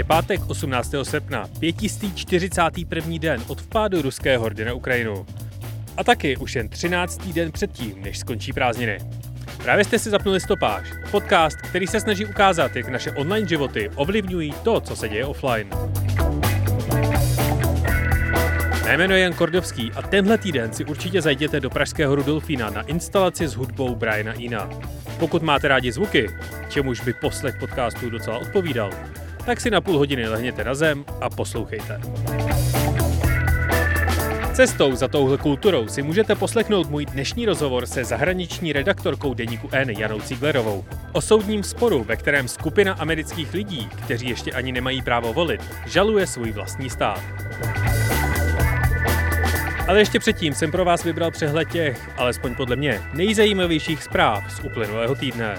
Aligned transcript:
Je 0.00 0.04
pátek 0.04 0.40
18. 0.50 0.94
srpna, 1.02 1.48
541. 1.58 3.18
den 3.18 3.42
od 3.48 3.60
vpádu 3.60 4.02
ruské 4.02 4.36
hordy 4.36 4.64
na 4.64 4.72
Ukrajinu. 4.72 5.26
A 5.96 6.04
taky 6.04 6.36
už 6.36 6.56
jen 6.56 6.68
13. 6.68 7.28
den 7.28 7.52
předtím, 7.52 8.02
než 8.02 8.18
skončí 8.18 8.52
prázdniny. 8.52 8.98
Právě 9.62 9.84
jste 9.84 9.98
si 9.98 10.10
zapnuli 10.10 10.40
stopáž, 10.40 10.88
podcast, 11.10 11.56
který 11.56 11.86
se 11.86 12.00
snaží 12.00 12.26
ukázat, 12.26 12.76
jak 12.76 12.88
naše 12.88 13.10
online 13.10 13.48
životy 13.48 13.90
ovlivňují 13.94 14.54
to, 14.62 14.80
co 14.80 14.96
se 14.96 15.08
děje 15.08 15.26
offline. 15.26 15.70
Jméno 18.96 19.14
je 19.14 19.20
Jan 19.20 19.32
Kordovský 19.32 19.92
a 19.92 20.02
tenhle 20.02 20.38
týden 20.38 20.72
si 20.72 20.84
určitě 20.84 21.22
zajděte 21.22 21.60
do 21.60 21.70
pražského 21.70 22.14
Rudolfína 22.14 22.70
na 22.70 22.82
instalaci 22.82 23.48
s 23.48 23.54
hudbou 23.54 23.94
Briana 23.94 24.32
Ina. 24.32 24.70
Pokud 25.18 25.42
máte 25.42 25.68
rádi 25.68 25.92
zvuky, 25.92 26.30
čemuž 26.68 27.00
by 27.00 27.12
poslech 27.12 27.54
podcastu 27.60 28.10
docela 28.10 28.38
odpovídal, 28.38 28.90
tak 29.50 29.60
si 29.60 29.70
na 29.70 29.80
půl 29.80 29.98
hodiny 29.98 30.28
lehněte 30.28 30.64
na 30.64 30.74
zem 30.74 31.04
a 31.20 31.30
poslouchejte. 31.30 32.00
Cestou 34.52 34.96
za 34.96 35.08
touhle 35.08 35.38
kulturou 35.38 35.88
si 35.88 36.02
můžete 36.02 36.34
poslechnout 36.34 36.90
můj 36.90 37.06
dnešní 37.06 37.46
rozhovor 37.46 37.86
se 37.86 38.04
zahraniční 38.04 38.72
redaktorkou 38.72 39.34
deníku 39.34 39.68
N 39.72 39.90
Janou 39.90 40.20
Ciglerovou 40.20 40.84
o 41.12 41.20
soudním 41.20 41.62
sporu, 41.62 42.04
ve 42.04 42.16
kterém 42.16 42.48
skupina 42.48 42.92
amerických 42.92 43.54
lidí, 43.54 43.88
kteří 44.04 44.28
ještě 44.28 44.52
ani 44.52 44.72
nemají 44.72 45.02
právo 45.02 45.32
volit, 45.32 45.60
žaluje 45.86 46.26
svůj 46.26 46.52
vlastní 46.52 46.90
stát. 46.90 47.20
Ale 49.88 49.98
ještě 50.00 50.18
předtím 50.18 50.54
jsem 50.54 50.70
pro 50.70 50.84
vás 50.84 51.04
vybral 51.04 51.30
přehled 51.30 51.68
těch, 51.68 52.10
alespoň 52.16 52.54
podle 52.54 52.76
mě, 52.76 53.00
nejzajímavějších 53.14 54.02
zpráv 54.02 54.52
z 54.52 54.60
uplynulého 54.60 55.14
týdne. 55.14 55.58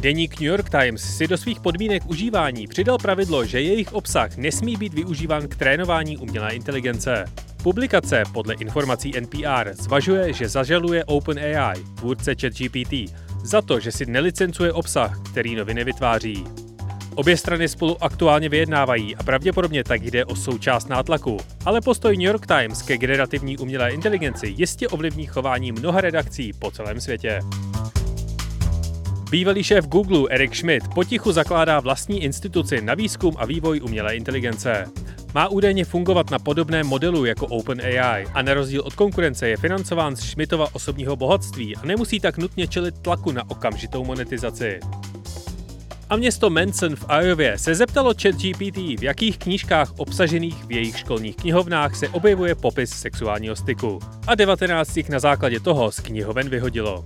Deník 0.00 0.40
New 0.40 0.48
York 0.48 0.70
Times 0.70 1.16
si 1.16 1.28
do 1.28 1.38
svých 1.38 1.60
podmínek 1.60 2.02
užívání 2.06 2.66
přidal 2.66 2.98
pravidlo, 2.98 3.44
že 3.44 3.60
jejich 3.60 3.92
obsah 3.92 4.36
nesmí 4.36 4.76
být 4.76 4.94
využíván 4.94 5.48
k 5.48 5.56
trénování 5.56 6.16
umělé 6.16 6.54
inteligence. 6.54 7.24
Publikace 7.62 8.22
podle 8.32 8.54
informací 8.54 9.12
NPR 9.20 9.70
zvažuje, 9.72 10.32
že 10.32 10.48
zažaluje 10.48 11.04
OpenAI, 11.04 11.84
tvůrce 11.94 12.34
ChatGPT, 12.34 12.94
za 13.42 13.62
to, 13.62 13.80
že 13.80 13.92
si 13.92 14.06
nelicencuje 14.06 14.72
obsah, 14.72 15.20
který 15.30 15.54
noviny 15.54 15.84
vytváří. 15.84 16.44
Obě 17.14 17.36
strany 17.36 17.68
spolu 17.68 18.04
aktuálně 18.04 18.48
vyjednávají 18.48 19.16
a 19.16 19.22
pravděpodobně 19.22 19.84
tak 19.84 20.02
jde 20.02 20.24
o 20.24 20.36
součást 20.36 20.88
nátlaku. 20.88 21.36
Ale 21.64 21.80
postoj 21.80 22.16
New 22.16 22.26
York 22.26 22.46
Times 22.46 22.82
ke 22.82 22.98
generativní 22.98 23.58
umělé 23.58 23.90
inteligenci 23.90 24.54
jistě 24.56 24.88
ovlivní 24.88 25.26
chování 25.26 25.72
mnoha 25.72 26.00
redakcí 26.00 26.52
po 26.52 26.70
celém 26.70 27.00
světě. 27.00 27.40
Bývalý 29.30 29.62
šéf 29.62 29.86
Google 29.86 30.28
Eric 30.30 30.54
Schmidt 30.54 30.88
potichu 30.94 31.32
zakládá 31.32 31.80
vlastní 31.80 32.22
instituci 32.22 32.80
na 32.80 32.94
výzkum 32.94 33.34
a 33.38 33.46
vývoj 33.46 33.80
umělé 33.84 34.16
inteligence. 34.16 34.86
Má 35.34 35.48
údajně 35.48 35.84
fungovat 35.84 36.30
na 36.30 36.38
podobném 36.38 36.86
modelu 36.86 37.24
jako 37.24 37.46
OpenAI 37.46 38.26
a 38.34 38.42
na 38.42 38.54
rozdíl 38.54 38.82
od 38.84 38.94
konkurence 38.94 39.48
je 39.48 39.56
financován 39.56 40.16
z 40.16 40.20
Schmidtova 40.20 40.66
osobního 40.72 41.16
bohatství 41.16 41.76
a 41.76 41.86
nemusí 41.86 42.20
tak 42.20 42.38
nutně 42.38 42.66
čelit 42.66 42.98
tlaku 42.98 43.32
na 43.32 43.50
okamžitou 43.50 44.04
monetizaci. 44.04 44.80
A 46.08 46.16
město 46.16 46.50
Manson 46.50 46.96
v 46.96 47.04
Iově 47.22 47.58
se 47.58 47.74
zeptalo 47.74 48.14
ChatGPT, 48.22 48.76
v 48.76 49.02
jakých 49.02 49.38
knížkách 49.38 49.92
obsažených 49.96 50.64
v 50.64 50.72
jejich 50.72 50.98
školních 50.98 51.36
knihovnách 51.36 51.96
se 51.96 52.08
objevuje 52.08 52.54
popis 52.54 52.90
sexuálního 52.90 53.56
styku. 53.56 53.98
A 54.26 54.34
19 54.34 54.96
jich 54.96 55.08
na 55.08 55.18
základě 55.18 55.60
toho 55.60 55.92
z 55.92 56.00
knihoven 56.00 56.48
vyhodilo. 56.48 57.04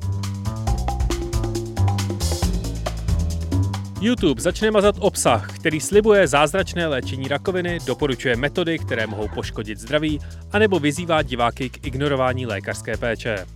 YouTube 4.04 4.40
začne 4.40 4.70
mazat 4.70 4.96
obsah, 4.98 5.56
který 5.56 5.80
slibuje 5.80 6.28
zázračné 6.28 6.86
léčení 6.86 7.28
rakoviny, 7.28 7.78
doporučuje 7.86 8.36
metody, 8.36 8.78
které 8.78 9.06
mohou 9.06 9.28
poškodit 9.28 9.78
zdraví, 9.78 10.20
anebo 10.52 10.78
vyzývá 10.78 11.22
diváky 11.22 11.70
k 11.70 11.86
ignorování 11.86 12.46
lékařské 12.46 12.96
péče. 12.96 13.46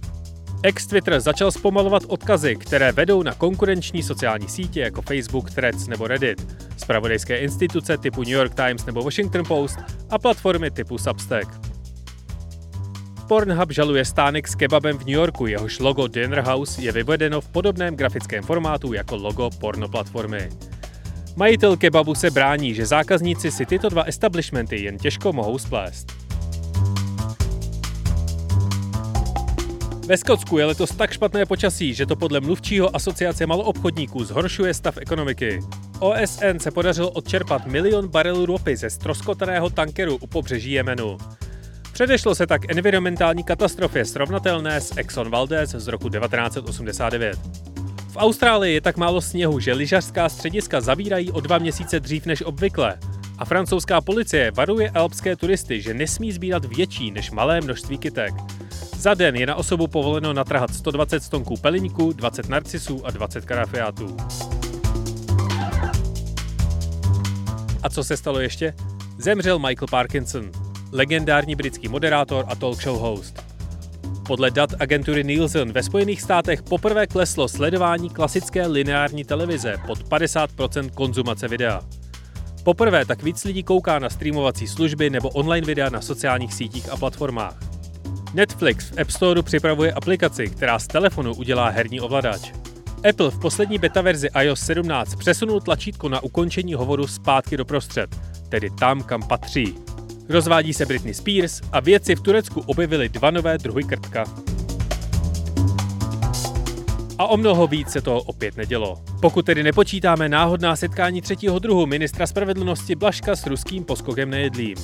Ex-Twitter 0.62 1.20
začal 1.20 1.50
zpomalovat 1.50 2.02
odkazy, 2.06 2.56
které 2.56 2.92
vedou 2.92 3.22
na 3.22 3.34
konkurenční 3.34 4.02
sociální 4.02 4.48
sítě 4.48 4.80
jako 4.80 5.02
Facebook, 5.02 5.50
Threads 5.50 5.86
nebo 5.86 6.06
Reddit, 6.06 6.56
spravodajské 6.76 7.38
instituce 7.38 7.98
typu 7.98 8.20
New 8.20 8.32
York 8.32 8.54
Times 8.54 8.86
nebo 8.86 9.02
Washington 9.02 9.44
Post 9.44 9.78
a 10.10 10.18
platformy 10.18 10.70
typu 10.70 10.98
Substack. 10.98 11.77
Pornhub 13.28 13.72
žaluje 13.72 14.04
stánek 14.04 14.48
s 14.48 14.54
kebabem 14.54 14.98
v 14.98 15.04
New 15.04 15.20
Yorku, 15.20 15.46
jehož 15.46 15.78
logo 15.78 16.08
Dinner 16.08 16.40
House 16.40 16.82
je 16.82 16.92
vyvedeno 16.92 17.40
v 17.40 17.48
podobném 17.48 17.96
grafickém 17.96 18.42
formátu 18.42 18.92
jako 18.92 19.16
logo 19.16 19.50
pornoplatformy. 19.60 20.48
Majitel 21.36 21.76
kebabu 21.76 22.14
se 22.14 22.30
brání, 22.30 22.74
že 22.74 22.86
zákazníci 22.86 23.50
si 23.50 23.66
tyto 23.66 23.88
dva 23.88 24.02
establishmenty 24.02 24.82
jen 24.82 24.98
těžko 24.98 25.32
mohou 25.32 25.58
splést. 25.58 26.12
Ve 30.06 30.16
Skotsku 30.16 30.58
je 30.58 30.64
letos 30.64 30.90
tak 30.90 31.12
špatné 31.12 31.46
počasí, 31.46 31.94
že 31.94 32.06
to 32.06 32.16
podle 32.16 32.40
mluvčího 32.40 32.96
asociace 32.96 33.46
maloobchodníků 33.46 34.24
zhoršuje 34.24 34.74
stav 34.74 34.98
ekonomiky. 34.98 35.60
OSN 36.00 36.58
se 36.58 36.70
podařilo 36.70 37.10
odčerpat 37.10 37.66
milion 37.66 38.08
barelů 38.08 38.46
ropy 38.46 38.76
ze 38.76 38.90
stroskotaného 38.90 39.70
tankeru 39.70 40.16
u 40.16 40.26
pobřeží 40.26 40.72
Jemenu. 40.72 41.18
Předešlo 41.98 42.34
se 42.34 42.46
tak 42.46 42.70
environmentální 42.70 43.44
katastrofě 43.44 44.04
srovnatelné 44.04 44.80
s 44.80 44.96
Exxon 44.96 45.30
Valdez 45.30 45.70
z 45.70 45.88
roku 45.88 46.08
1989. 46.08 47.38
V 48.08 48.16
Austrálii 48.16 48.74
je 48.74 48.80
tak 48.80 48.96
málo 48.96 49.20
sněhu, 49.20 49.60
že 49.60 49.72
lyžařská 49.72 50.28
střediska 50.28 50.80
zavírají 50.80 51.32
o 51.32 51.40
dva 51.40 51.58
měsíce 51.58 52.00
dřív 52.00 52.26
než 52.26 52.42
obvykle. 52.42 52.98
A 53.38 53.44
francouzská 53.44 54.00
policie 54.00 54.50
varuje 54.50 54.90
alpské 54.90 55.36
turisty, 55.36 55.82
že 55.82 55.94
nesmí 55.94 56.32
sbírat 56.32 56.64
větší 56.64 57.10
než 57.10 57.30
malé 57.30 57.60
množství 57.60 57.98
kytek. 57.98 58.34
Za 58.96 59.14
den 59.14 59.36
je 59.36 59.46
na 59.46 59.54
osobu 59.54 59.86
povoleno 59.86 60.32
natrhat 60.32 60.74
120 60.74 61.22
stonků 61.22 61.56
peliníku, 61.56 62.12
20 62.12 62.48
narcisů 62.48 63.06
a 63.06 63.10
20 63.10 63.44
karafiátů. 63.44 64.16
A 67.82 67.88
co 67.90 68.04
se 68.04 68.16
stalo 68.16 68.40
ještě? 68.40 68.74
Zemřel 69.18 69.58
Michael 69.58 69.88
Parkinson, 69.90 70.67
legendární 70.92 71.54
britský 71.54 71.88
moderátor 71.88 72.44
a 72.48 72.54
talk 72.54 72.82
show 72.82 72.98
host. 72.98 73.42
Podle 74.26 74.50
dat 74.50 74.70
agentury 74.78 75.24
Nielsen 75.24 75.72
ve 75.72 75.82
Spojených 75.82 76.22
státech 76.22 76.62
poprvé 76.62 77.06
kleslo 77.06 77.48
sledování 77.48 78.10
klasické 78.10 78.66
lineární 78.66 79.24
televize 79.24 79.76
pod 79.86 79.98
50% 79.98 80.90
konzumace 80.90 81.48
videa. 81.48 81.80
Poprvé 82.64 83.04
tak 83.04 83.22
víc 83.22 83.44
lidí 83.44 83.62
kouká 83.62 83.98
na 83.98 84.10
streamovací 84.10 84.66
služby 84.66 85.10
nebo 85.10 85.28
online 85.28 85.66
videa 85.66 85.88
na 85.90 86.00
sociálních 86.00 86.54
sítích 86.54 86.92
a 86.92 86.96
platformách. 86.96 87.56
Netflix 88.34 88.90
v 88.90 89.00
App 89.00 89.10
Store 89.10 89.42
připravuje 89.42 89.92
aplikaci, 89.92 90.46
která 90.46 90.78
z 90.78 90.86
telefonu 90.86 91.34
udělá 91.34 91.68
herní 91.68 92.00
ovladač. 92.00 92.52
Apple 93.08 93.30
v 93.30 93.38
poslední 93.38 93.78
beta 93.78 94.00
verzi 94.00 94.28
iOS 94.42 94.60
17 94.60 95.14
přesunul 95.14 95.60
tlačítko 95.60 96.08
na 96.08 96.22
ukončení 96.22 96.74
hovoru 96.74 97.06
zpátky 97.06 97.56
do 97.56 97.64
prostřed, 97.64 98.16
tedy 98.48 98.70
tam, 98.70 99.02
kam 99.02 99.22
patří. 99.22 99.87
Rozvádí 100.28 100.74
se 100.74 100.86
Britney 100.86 101.14
Spears 101.14 101.60
a 101.72 101.80
vědci 101.80 102.16
v 102.16 102.20
Turecku 102.20 102.60
objevili 102.66 103.08
dva 103.08 103.30
nové 103.30 103.58
druhy 103.58 103.84
krtka. 103.84 104.24
A 107.18 107.26
o 107.26 107.36
mnoho 107.36 107.66
víc 107.66 107.90
se 107.90 108.00
toho 108.00 108.22
opět 108.22 108.56
nedělo. 108.56 109.00
Pokud 109.22 109.46
tedy 109.46 109.62
nepočítáme 109.62 110.28
náhodná 110.28 110.76
setkání 110.76 111.20
třetího 111.22 111.58
druhu 111.58 111.86
ministra 111.86 112.26
spravedlnosti 112.26 112.94
Blaška 112.94 113.36
s 113.36 113.46
ruským 113.46 113.84
poskokem 113.84 114.30
nejedlým. 114.30 114.76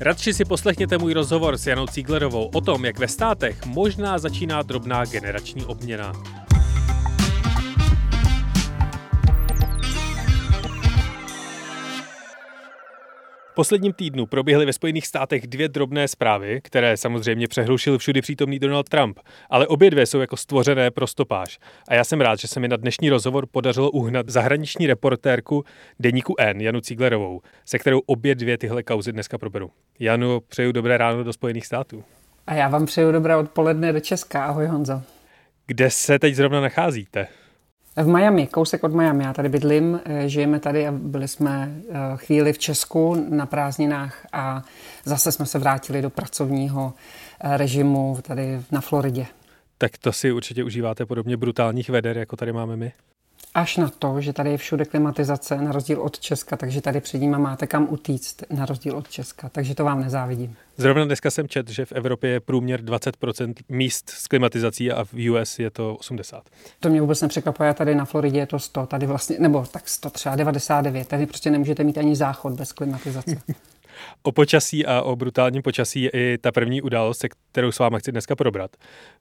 Radši 0.00 0.34
si 0.34 0.44
poslechněte 0.44 0.98
můj 0.98 1.12
rozhovor 1.12 1.58
s 1.58 1.66
Janou 1.66 1.86
Cíglerovou 1.86 2.50
o 2.54 2.60
tom, 2.60 2.84
jak 2.84 2.98
ve 2.98 3.08
státech 3.08 3.66
možná 3.66 4.18
začíná 4.18 4.62
drobná 4.62 5.04
generační 5.04 5.64
obměna. 5.64 6.12
Posledním 13.58 13.92
týdnu 13.92 14.26
proběhly 14.26 14.66
ve 14.66 14.72
Spojených 14.72 15.06
státech 15.06 15.46
dvě 15.46 15.68
drobné 15.68 16.08
zprávy, 16.08 16.60
které 16.64 16.96
samozřejmě 16.96 17.48
přehlušil 17.48 17.98
všudy 17.98 18.20
přítomný 18.20 18.58
Donald 18.58 18.88
Trump, 18.88 19.18
ale 19.50 19.66
obě 19.66 19.90
dvě 19.90 20.06
jsou 20.06 20.18
jako 20.20 20.36
stvořené 20.36 20.90
pro 20.90 21.06
stopáž. 21.06 21.58
A 21.88 21.94
já 21.94 22.04
jsem 22.04 22.20
rád, 22.20 22.38
že 22.38 22.48
se 22.48 22.60
mi 22.60 22.68
na 22.68 22.76
dnešní 22.76 23.10
rozhovor 23.10 23.46
podařilo 23.46 23.90
uhnat 23.90 24.28
zahraniční 24.28 24.86
reportérku 24.86 25.64
deníku 26.00 26.34
N, 26.38 26.60
Janu 26.60 26.80
Cíglerovou, 26.80 27.40
se 27.64 27.78
kterou 27.78 28.00
obě 28.06 28.34
dvě 28.34 28.58
tyhle 28.58 28.82
kauzy 28.82 29.12
dneska 29.12 29.38
proberu. 29.38 29.70
Janu, 29.98 30.40
přeju 30.40 30.72
dobré 30.72 30.98
ráno 30.98 31.24
do 31.24 31.32
Spojených 31.32 31.66
států. 31.66 32.04
A 32.46 32.54
já 32.54 32.68
vám 32.68 32.86
přeju 32.86 33.12
dobré 33.12 33.36
odpoledne 33.36 33.92
do 33.92 34.00
Česka. 34.00 34.44
Ahoj 34.44 34.66
Honzo. 34.66 35.02
Kde 35.66 35.90
se 35.90 36.18
teď 36.18 36.34
zrovna 36.34 36.60
nacházíte? 36.60 37.26
V 38.02 38.06
Miami, 38.06 38.46
kousek 38.46 38.84
od 38.84 38.94
Miami. 38.94 39.24
Já 39.24 39.32
tady 39.32 39.48
bydlím, 39.48 40.00
eh, 40.04 40.28
žijeme 40.28 40.60
tady 40.60 40.86
a 40.86 40.92
byli 40.92 41.28
jsme 41.28 41.74
eh, 41.88 41.94
chvíli 42.16 42.52
v 42.52 42.58
Česku 42.58 43.26
na 43.28 43.46
prázdninách 43.46 44.26
a 44.32 44.64
zase 45.04 45.32
jsme 45.32 45.46
se 45.46 45.58
vrátili 45.58 46.02
do 46.02 46.10
pracovního 46.10 46.94
eh, 47.40 47.56
režimu 47.56 48.18
tady 48.22 48.60
na 48.70 48.80
Floridě. 48.80 49.26
Tak 49.78 49.98
to 49.98 50.12
si 50.12 50.32
určitě 50.32 50.64
užíváte 50.64 51.06
podobně 51.06 51.36
brutálních 51.36 51.90
veder, 51.90 52.18
jako 52.18 52.36
tady 52.36 52.52
máme 52.52 52.76
my? 52.76 52.92
Až 53.58 53.76
na 53.76 53.88
to, 53.98 54.20
že 54.20 54.32
tady 54.32 54.50
je 54.50 54.58
všude 54.58 54.84
klimatizace, 54.84 55.56
na 55.56 55.72
rozdíl 55.72 56.00
od 56.00 56.18
Česka, 56.18 56.56
takže 56.56 56.80
tady 56.80 57.00
před 57.00 57.18
ním 57.18 57.38
máte 57.38 57.66
kam 57.66 57.86
utíct, 57.90 58.42
na 58.50 58.66
rozdíl 58.66 58.96
od 58.96 59.08
Česka, 59.08 59.48
takže 59.48 59.74
to 59.74 59.84
vám 59.84 60.00
nezávidím. 60.00 60.56
Zrovna 60.76 61.04
dneska 61.04 61.30
jsem 61.30 61.48
čet, 61.48 61.68
že 61.68 61.84
v 61.84 61.92
Evropě 61.92 62.30
je 62.30 62.40
průměr 62.40 62.80
20% 62.80 63.54
míst 63.68 64.10
s 64.10 64.26
klimatizací 64.26 64.92
a 64.92 65.04
v 65.04 65.30
US 65.30 65.58
je 65.58 65.70
to 65.70 65.94
80. 65.94 66.42
To 66.80 66.88
mě 66.88 67.00
vůbec 67.00 67.22
nepřekvapuje, 67.22 67.74
tady 67.74 67.94
na 67.94 68.04
Floridě 68.04 68.38
je 68.38 68.46
to 68.46 68.58
100, 68.58 68.86
tady 68.86 69.06
vlastně, 69.06 69.36
nebo 69.38 69.66
tak 69.72 69.88
100 69.88 70.10
třeba 70.10 70.36
99, 70.36 71.08
tady 71.08 71.26
prostě 71.26 71.50
nemůžete 71.50 71.84
mít 71.84 71.98
ani 71.98 72.16
záchod 72.16 72.52
bez 72.52 72.72
klimatizace. 72.72 73.36
O 74.22 74.32
počasí 74.32 74.86
a 74.86 75.02
o 75.02 75.16
brutálním 75.16 75.62
počasí 75.62 76.02
je 76.02 76.10
i 76.10 76.38
ta 76.40 76.52
první 76.52 76.82
událost, 76.82 77.24
kterou 77.52 77.72
s 77.72 77.78
vámi 77.78 77.96
chci 77.98 78.12
dneska 78.12 78.36
probrat. 78.36 78.70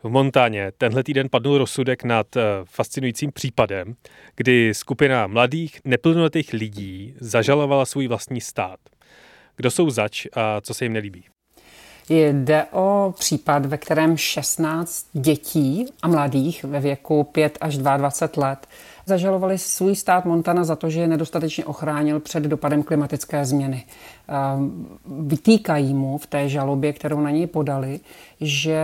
V 0.04 0.10
Montáně 0.10 0.72
tenhle 0.78 1.04
týden 1.04 1.30
padl 1.30 1.58
rozsudek 1.58 2.04
nad 2.04 2.36
eh, 2.36 2.42
fascinujícím 2.66 3.32
případem, 3.32 3.96
kdy 4.36 4.74
skupina 4.74 5.28
mladých, 5.28 5.80
neplnoletých 5.86 6.54
lidí 6.54 7.14
zažalovala 7.20 7.86
svůj 7.86 8.08
vlastní 8.08 8.42
stát. 8.42 8.80
Kdo 9.56 9.72
jsou 9.72 9.90
zač 9.90 10.28
a 10.34 10.62
co 10.62 10.74
se 10.74 10.86
jim 10.86 10.94
nelíbí? 10.94 11.24
Jde 12.10 12.66
o 12.72 13.14
případ, 13.18 13.66
ve 13.66 13.78
kterém 13.78 14.18
16 14.18 15.08
dětí 15.14 15.86
a 16.02 16.08
mladých 16.08 16.64
ve 16.64 16.80
věku 16.80 17.24
5 17.24 17.58
až 17.62 17.78
22 17.78 18.48
let 18.48 18.68
zažalovali 19.08 19.58
svůj 19.58 19.96
stát 19.96 20.26
Montana 20.26 20.64
za 20.64 20.76
to, 20.76 20.90
že 20.90 21.02
je 21.02 21.08
nedostatečně 21.08 21.66
ochránil 21.66 22.20
před 22.20 22.44
dopadem 22.44 22.84
klimatické 22.84 23.46
změny. 23.46 23.86
Ehm, 24.28 24.88
vytýkají 25.06 25.94
mu 25.94 26.18
v 26.18 26.28
té 26.28 26.50
žalobě, 26.50 26.94
kterou 26.94 27.22
na 27.22 27.30
něj 27.32 27.48
podali, 27.48 28.00
že 28.42 28.80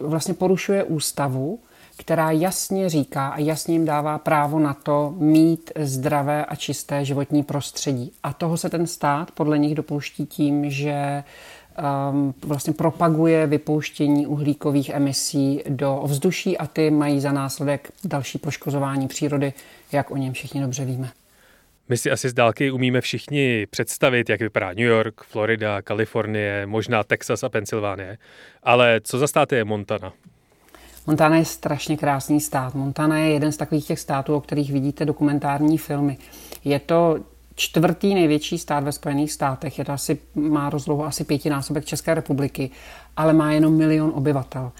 vlastně 0.00 0.34
porušuje 0.34 0.84
ústavu, 0.84 1.58
která 1.96 2.30
jasně 2.30 2.88
říká 2.88 3.28
a 3.28 3.38
jasně 3.38 3.74
jim 3.74 3.84
dává 3.84 4.18
právo 4.18 4.58
na 4.58 4.74
to 4.74 5.14
mít 5.18 5.70
zdravé 5.80 6.44
a 6.44 6.54
čisté 6.54 7.04
životní 7.04 7.42
prostředí. 7.42 8.12
A 8.22 8.32
toho 8.32 8.56
se 8.56 8.70
ten 8.70 8.86
stát 8.86 9.30
podle 9.30 9.58
nich 9.58 9.74
dopouští 9.74 10.26
tím, 10.26 10.70
že 10.70 11.24
vlastně 12.46 12.72
propaguje 12.72 13.46
vypouštění 13.46 14.26
uhlíkových 14.26 14.88
emisí 14.88 15.62
do 15.68 15.96
ovzduší 15.96 16.58
a 16.58 16.66
ty 16.66 16.90
mají 16.90 17.20
za 17.20 17.32
následek 17.32 17.92
další 18.04 18.38
poškozování 18.38 19.08
přírody, 19.08 19.52
jak 19.92 20.10
o 20.10 20.16
něm 20.16 20.32
všichni 20.32 20.60
dobře 20.60 20.84
víme. 20.84 21.10
My 21.88 21.96
si 21.96 22.10
asi 22.10 22.28
z 22.28 22.34
dálky 22.34 22.70
umíme 22.70 23.00
všichni 23.00 23.66
představit, 23.70 24.28
jak 24.28 24.40
vypadá 24.40 24.68
New 24.68 24.78
York, 24.78 25.24
Florida, 25.24 25.82
Kalifornie, 25.82 26.66
možná 26.66 27.04
Texas 27.04 27.44
a 27.44 27.48
Pensylvánie. 27.48 28.18
Ale 28.62 29.00
co 29.04 29.18
za 29.18 29.26
stát 29.26 29.52
je 29.52 29.64
Montana? 29.64 30.12
Montana 31.06 31.36
je 31.36 31.44
strašně 31.44 31.96
krásný 31.96 32.40
stát. 32.40 32.74
Montana 32.74 33.18
je 33.18 33.32
jeden 33.32 33.52
z 33.52 33.56
takových 33.56 33.86
těch 33.86 33.98
států, 33.98 34.34
o 34.34 34.40
kterých 34.40 34.72
vidíte 34.72 35.04
dokumentární 35.04 35.78
filmy. 35.78 36.18
Je 36.64 36.78
to 36.78 37.18
čtvrtý 37.56 38.14
největší 38.14 38.58
stát 38.58 38.84
ve 38.84 38.92
Spojených 38.92 39.32
státech. 39.32 39.78
Je 39.78 39.84
to 39.84 39.92
asi, 39.92 40.18
má 40.34 40.70
rozlohu 40.70 41.04
asi 41.04 41.24
pětinásobek 41.24 41.84
České 41.84 42.14
republiky, 42.14 42.70
ale 43.16 43.32
má 43.32 43.52
jenom 43.52 43.76
milion 43.76 44.12
obyvatel. 44.14 44.72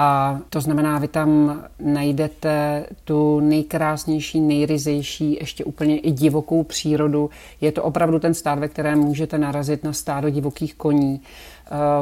A 0.00 0.38
to 0.50 0.60
znamená, 0.60 0.98
vy 0.98 1.08
tam 1.08 1.60
najdete 1.80 2.86
tu 3.04 3.40
nejkrásnější, 3.40 4.40
nejryzejší, 4.40 5.36
ještě 5.40 5.64
úplně 5.64 5.98
i 5.98 6.12
divokou 6.12 6.62
přírodu. 6.62 7.30
Je 7.60 7.72
to 7.72 7.82
opravdu 7.82 8.18
ten 8.18 8.34
stát, 8.34 8.58
ve 8.58 8.68
kterém 8.68 8.98
můžete 8.98 9.38
narazit 9.38 9.84
na 9.84 9.92
stádo 9.92 10.30
divokých 10.30 10.74
koní. 10.74 11.20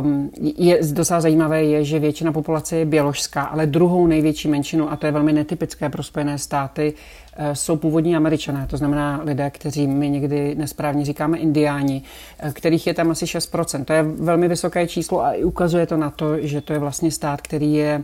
Um, 0.01 0.31
je 0.57 0.79
docela 0.93 1.21
zajímavé 1.21 1.65
je, 1.65 1.85
že 1.85 1.99
většina 1.99 2.33
populace 2.33 2.77
je 2.77 2.85
běložská, 2.85 3.43
ale 3.43 3.67
druhou 3.67 4.07
největší 4.07 4.49
menšinu, 4.49 4.93
a 4.93 4.97
to 4.97 5.07
je 5.07 5.13
velmi 5.13 5.33
netypické 5.33 5.89
pro 5.89 6.03
Spojené 6.03 6.39
státy, 6.39 6.95
uh, 7.39 7.53
jsou 7.53 7.77
původní 7.77 8.17
američané, 8.17 8.67
to 8.71 8.77
znamená 8.77 9.21
lidé, 9.25 9.51
kteří 9.51 9.87
my 9.87 10.11
někdy 10.11 10.55
nesprávně 10.55 11.05
říkáme 11.05 11.39
indiáni, 11.39 12.03
uh, 12.45 12.51
kterých 12.51 12.87
je 12.87 12.95
tam 12.95 13.11
asi 13.11 13.25
6%. 13.25 13.85
To 13.85 13.93
je 13.93 14.03
velmi 14.03 14.49
vysoké 14.49 14.87
číslo 14.87 15.25
a 15.25 15.33
ukazuje 15.45 15.87
to 15.87 15.97
na 15.97 16.11
to, 16.11 16.41
že 16.41 16.61
to 16.61 16.73
je 16.73 16.79
vlastně 16.79 17.11
stát, 17.11 17.43
který 17.43 17.75
je 17.75 18.03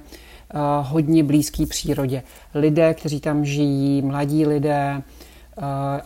uh, 0.55 0.61
hodně 0.81 1.25
blízký 1.25 1.67
přírodě. 1.67 2.23
Lidé, 2.55 2.95
kteří 2.95 3.21
tam 3.21 3.45
žijí, 3.45 4.03
mladí 4.03 4.47
lidé, 4.47 5.03
Eh, 5.03 5.03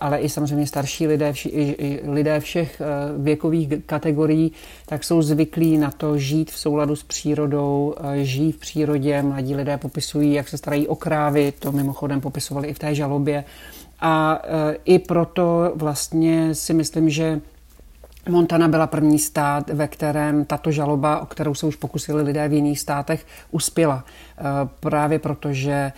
ale 0.00 0.19
i 0.19 0.28
samozřejmě 0.28 0.66
starší 0.66 1.06
lidé, 1.06 1.32
vši, 1.32 1.48
i 1.48 2.10
lidé 2.10 2.40
všech 2.40 2.81
eh, 2.81 2.84
věkových 3.19 3.69
kategorií, 3.87 4.52
tak 4.87 5.04
jsou 5.04 5.22
zvyklí 5.22 5.78
na 5.78 5.90
to 5.90 6.19
žít 6.19 6.50
v 6.50 6.58
souladu 6.58 6.96
s 6.96 7.02
přírodou, 7.02 7.94
eh, 8.00 8.25
žijí 8.25 8.52
v 8.52 8.56
přírodě, 8.58 9.22
mladí 9.22 9.54
lidé 9.54 9.78
popisují, 9.78 10.32
jak 10.32 10.48
se 10.48 10.58
starají 10.58 10.88
o 10.88 10.96
krávy, 10.96 11.52
to 11.58 11.72
mimochodem 11.72 12.20
popisovali 12.20 12.69
i 12.69 12.75
v 12.75 12.78
té 12.78 12.94
žalobě. 12.94 13.44
A 14.00 14.43
i 14.84 14.98
proto 14.98 15.72
vlastně 15.75 16.54
si 16.54 16.75
myslím, 16.75 17.10
že 17.10 17.40
Montana 18.28 18.69
byla 18.69 18.87
první 18.87 19.19
stát, 19.19 19.70
ve 19.70 19.88
kterém 19.88 20.44
tato 20.44 20.72
žaloba, 20.72 21.20
o 21.20 21.26
kterou 21.26 21.54
se 21.54 21.66
už 21.66 21.76
pokusili 21.76 22.22
lidé 22.22 22.49
v 22.49 22.52
jiných 22.52 22.81
státech, 22.81 23.26
uspěla. 23.50 24.04
Právě 24.81 25.19
proto, 25.19 25.52
že 25.52 25.92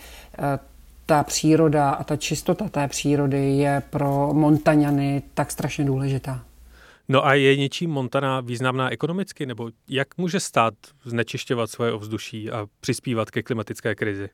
ta 1.09 1.23
příroda 1.23 1.89
a 1.89 2.03
ta 2.03 2.15
čistota 2.15 2.69
té 2.69 2.87
přírody 2.87 3.57
je 3.57 3.81
pro 3.89 4.33
Montaňany 4.33 5.21
tak 5.33 5.51
strašně 5.51 5.85
důležitá. 5.85 6.43
No 7.07 7.25
a 7.25 7.33
je 7.33 7.55
něčím 7.55 7.89
Montana 7.89 8.41
významná 8.41 8.89
ekonomicky, 8.89 9.45
nebo 9.45 9.69
jak 9.87 10.17
může 10.17 10.39
stát 10.39 10.73
znečišťovat 11.05 11.69
svoje 11.69 11.93
ovzduší 11.93 12.51
a 12.51 12.67
přispívat 12.79 13.31
ke 13.31 13.43
klimatické 13.43 13.95
krizi? 13.95 14.29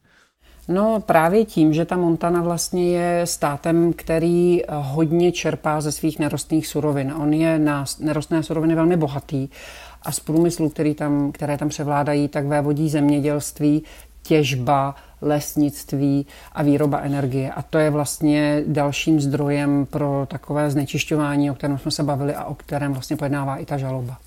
No 0.68 1.04
právě 1.06 1.46
tím, 1.46 1.74
že 1.74 1.86
ta 1.86 1.98
Montana 1.98 2.42
vlastně 2.42 2.98
je 2.98 3.26
státem, 3.26 3.94
který 3.94 4.62
hodně 4.70 5.32
čerpá 5.32 5.82
ze 5.82 5.92
svých 5.92 6.20
nerostných 6.20 6.68
surovin. 6.68 7.14
On 7.18 7.34
je 7.34 7.60
na 7.60 7.86
nerostné 8.00 8.44
suroviny 8.44 8.76
velmi 8.76 8.98
bohatý 8.98 9.50
a 10.02 10.12
z 10.12 10.20
průmyslu, 10.20 10.70
který 10.70 10.94
tam, 10.94 11.32
které 11.32 11.58
tam 11.58 11.70
převládají, 11.70 12.28
tak 12.28 12.46
vévodí 12.46 12.90
zemědělství, 12.90 13.84
těžba, 14.28 14.96
lesnictví 15.22 16.26
a 16.52 16.64
výroba 16.64 17.00
energie. 17.00 17.52
A 17.52 17.62
to 17.62 17.78
je 17.78 17.90
vlastně 17.90 18.64
dalším 18.68 19.20
zdrojem 19.20 19.86
pro 19.86 20.28
takové 20.30 20.72
znečišťování, 20.72 21.52
o 21.52 21.56
kterém 21.56 21.78
jsme 21.78 21.92
se 21.92 22.04
bavili 22.04 22.36
a 22.36 22.44
o 22.44 22.56
kterém 22.56 22.94
vlastně 22.94 23.18
pojednává 23.18 23.58
i 23.58 23.66
ta 23.66 23.78
žaloba. 23.78 24.18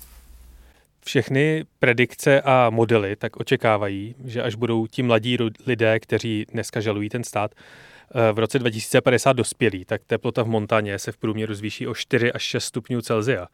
Všechny 1.05 1.65
predikce 1.79 2.41
a 2.41 2.69
modely 2.69 3.15
tak 3.15 3.37
očekávají, 3.37 4.15
že 4.25 4.43
až 4.43 4.55
budou 4.55 4.87
ti 4.87 5.03
mladí 5.03 5.37
lidé, 5.65 5.99
kteří 5.99 6.45
dneska 6.51 6.79
žalují 6.81 7.09
ten 7.09 7.23
stát, 7.23 7.51
eh, 7.55 8.31
v 8.31 8.39
roce 8.39 8.59
2050 8.59 9.33
dospělí, 9.33 9.85
tak 9.85 10.01
teplota 10.07 10.43
v 10.43 10.47
Montaně 10.47 10.99
se 10.99 11.11
v 11.11 11.17
průměru 11.17 11.53
zvýší 11.53 11.87
o 11.87 11.95
4 11.95 12.31
až 12.31 12.41
6 12.41 12.65
stupňů 12.65 13.01
Celzia. 13.01 13.47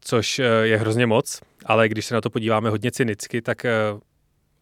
Což 0.00 0.38
eh, 0.38 0.44
je 0.62 0.76
hrozně 0.76 1.06
moc, 1.06 1.40
ale 1.64 1.88
když 1.88 2.06
se 2.06 2.14
na 2.14 2.20
to 2.20 2.30
podíváme 2.30 2.70
hodně 2.70 2.90
cynicky, 2.90 3.42
tak 3.42 3.64
eh, 3.64 3.70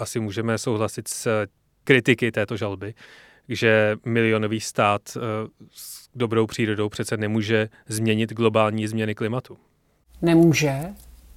asi 0.01 0.21
můžeme 0.21 0.59
souhlasit 0.59 1.09
s 1.09 1.47
kritiky 1.85 2.33
této 2.33 2.57
žalby, 2.57 2.95
že 3.49 3.97
milionový 4.05 4.61
stát 4.61 5.03
eh, 5.17 5.21
s 5.71 6.09
dobrou 6.15 6.47
přírodou 6.47 6.89
přece 6.89 7.17
nemůže 7.17 7.69
změnit 7.89 8.33
globální 8.33 8.87
změny 8.87 9.15
klimatu. 9.15 9.57
Nemůže, 10.23 10.81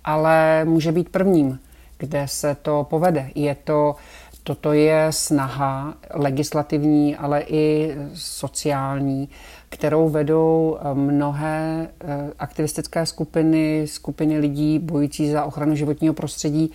ale 0.03 0.65
může 0.65 0.91
být 0.91 1.09
prvním, 1.09 1.59
kde 1.97 2.27
se 2.27 2.55
to 2.55 2.87
povede. 2.89 3.31
Je 3.35 3.55
to, 3.55 3.95
toto 4.43 4.73
je 4.73 5.07
snaha 5.09 5.97
legislativní, 6.13 7.15
ale 7.15 7.43
i 7.47 7.95
sociální, 8.13 9.29
kterou 9.69 10.09
vedou 10.09 10.77
eh, 10.79 10.93
mnohé 10.93 11.87
eh, 12.01 12.31
aktivistické 12.39 13.05
skupiny, 13.05 13.87
skupiny 13.87 14.39
lidí 14.39 14.79
bojující 14.79 15.31
za 15.31 15.45
ochranu 15.45 15.75
životního 15.75 16.13
prostředí 16.13 16.71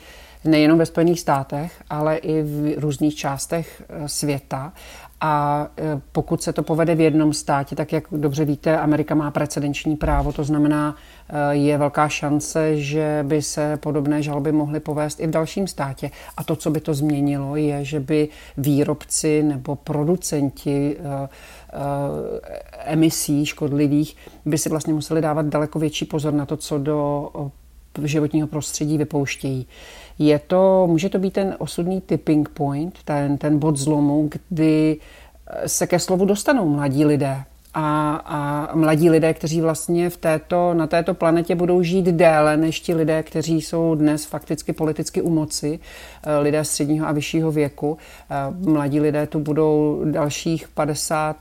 nejenom 0.50 0.78
ve 0.78 0.86
Spojených 0.86 1.20
státech, 1.20 1.82
ale 1.90 2.16
i 2.16 2.42
v 2.42 2.74
různých 2.78 3.14
částech 3.14 3.82
eh, 3.88 4.08
světa. 4.08 4.72
A 5.20 5.66
e, 5.78 6.00
pokud 6.12 6.42
se 6.42 6.52
to 6.52 6.62
povede 6.62 6.94
v 6.94 7.00
jednom 7.00 7.32
státě, 7.32 7.76
tak 7.76 7.92
jak 7.92 8.04
dobře 8.12 8.44
víte, 8.44 8.78
Amerika 8.78 9.14
má 9.14 9.30
precedenční 9.30 9.96
právo, 9.96 10.32
to 10.32 10.44
znamená, 10.44 10.96
e, 11.28 11.54
je 11.54 11.78
velká 11.78 12.08
šance, 12.08 12.76
že 12.76 13.24
by 13.28 13.42
se 13.42 13.76
podobné 13.76 14.22
žaloby 14.22 14.52
mohly 14.52 14.80
povést 14.80 15.20
i 15.20 15.26
v 15.26 15.30
dalším 15.30 15.66
státě. 15.66 16.10
A 16.36 16.44
to, 16.44 16.56
co 16.56 16.70
by 16.70 16.80
to 16.80 16.94
změnilo, 16.94 17.56
je, 17.56 17.84
že 17.84 18.00
by 18.00 18.28
výrobci 18.56 19.42
nebo 19.42 19.76
producenti 19.76 20.96
emisí 22.84 23.46
škodlivých 23.46 24.16
by 24.44 24.58
si 24.58 24.68
vlastně 24.68 24.94
museli 24.94 25.20
dávat 25.20 25.46
daleko 25.46 25.78
větší 25.78 26.04
pozor 26.04 26.34
na 26.34 26.46
to, 26.46 26.56
co 26.56 26.78
do 26.78 27.30
životního 28.02 28.48
prostředí 28.48 28.98
vypouštějí. 28.98 29.66
Je 30.18 30.38
to, 30.38 30.86
může 30.90 31.08
to 31.08 31.18
být 31.18 31.32
ten 31.32 31.54
osudný 31.58 32.00
tipping 32.00 32.48
point, 32.48 32.98
ten, 33.04 33.38
ten 33.38 33.58
bod 33.58 33.76
zlomu, 33.76 34.30
kdy 34.50 34.96
se 35.66 35.86
ke 35.86 35.98
slovu 35.98 36.24
dostanou 36.24 36.68
mladí 36.68 37.04
lidé. 37.04 37.44
A, 37.74 38.14
a 38.24 38.76
mladí 38.76 39.10
lidé, 39.10 39.34
kteří 39.34 39.60
vlastně 39.60 40.10
v 40.10 40.16
této, 40.16 40.74
na 40.74 40.86
této 40.86 41.14
planetě 41.14 41.54
budou 41.54 41.82
žít 41.82 42.04
déle 42.06 42.56
než 42.56 42.80
ti 42.80 42.94
lidé, 42.94 43.22
kteří 43.22 43.62
jsou 43.62 43.94
dnes 43.94 44.24
fakticky 44.24 44.72
politicky 44.72 45.22
u 45.22 45.30
moci, 45.30 45.78
eh, 46.22 46.38
lidé 46.38 46.64
středního 46.64 47.08
a 47.08 47.12
vyššího 47.12 47.52
věku. 47.52 47.98
Eh, 48.30 48.70
mladí 48.70 49.00
lidé 49.00 49.26
tu 49.26 49.38
budou 49.38 50.02
dalších 50.04 50.68
50 50.68 51.36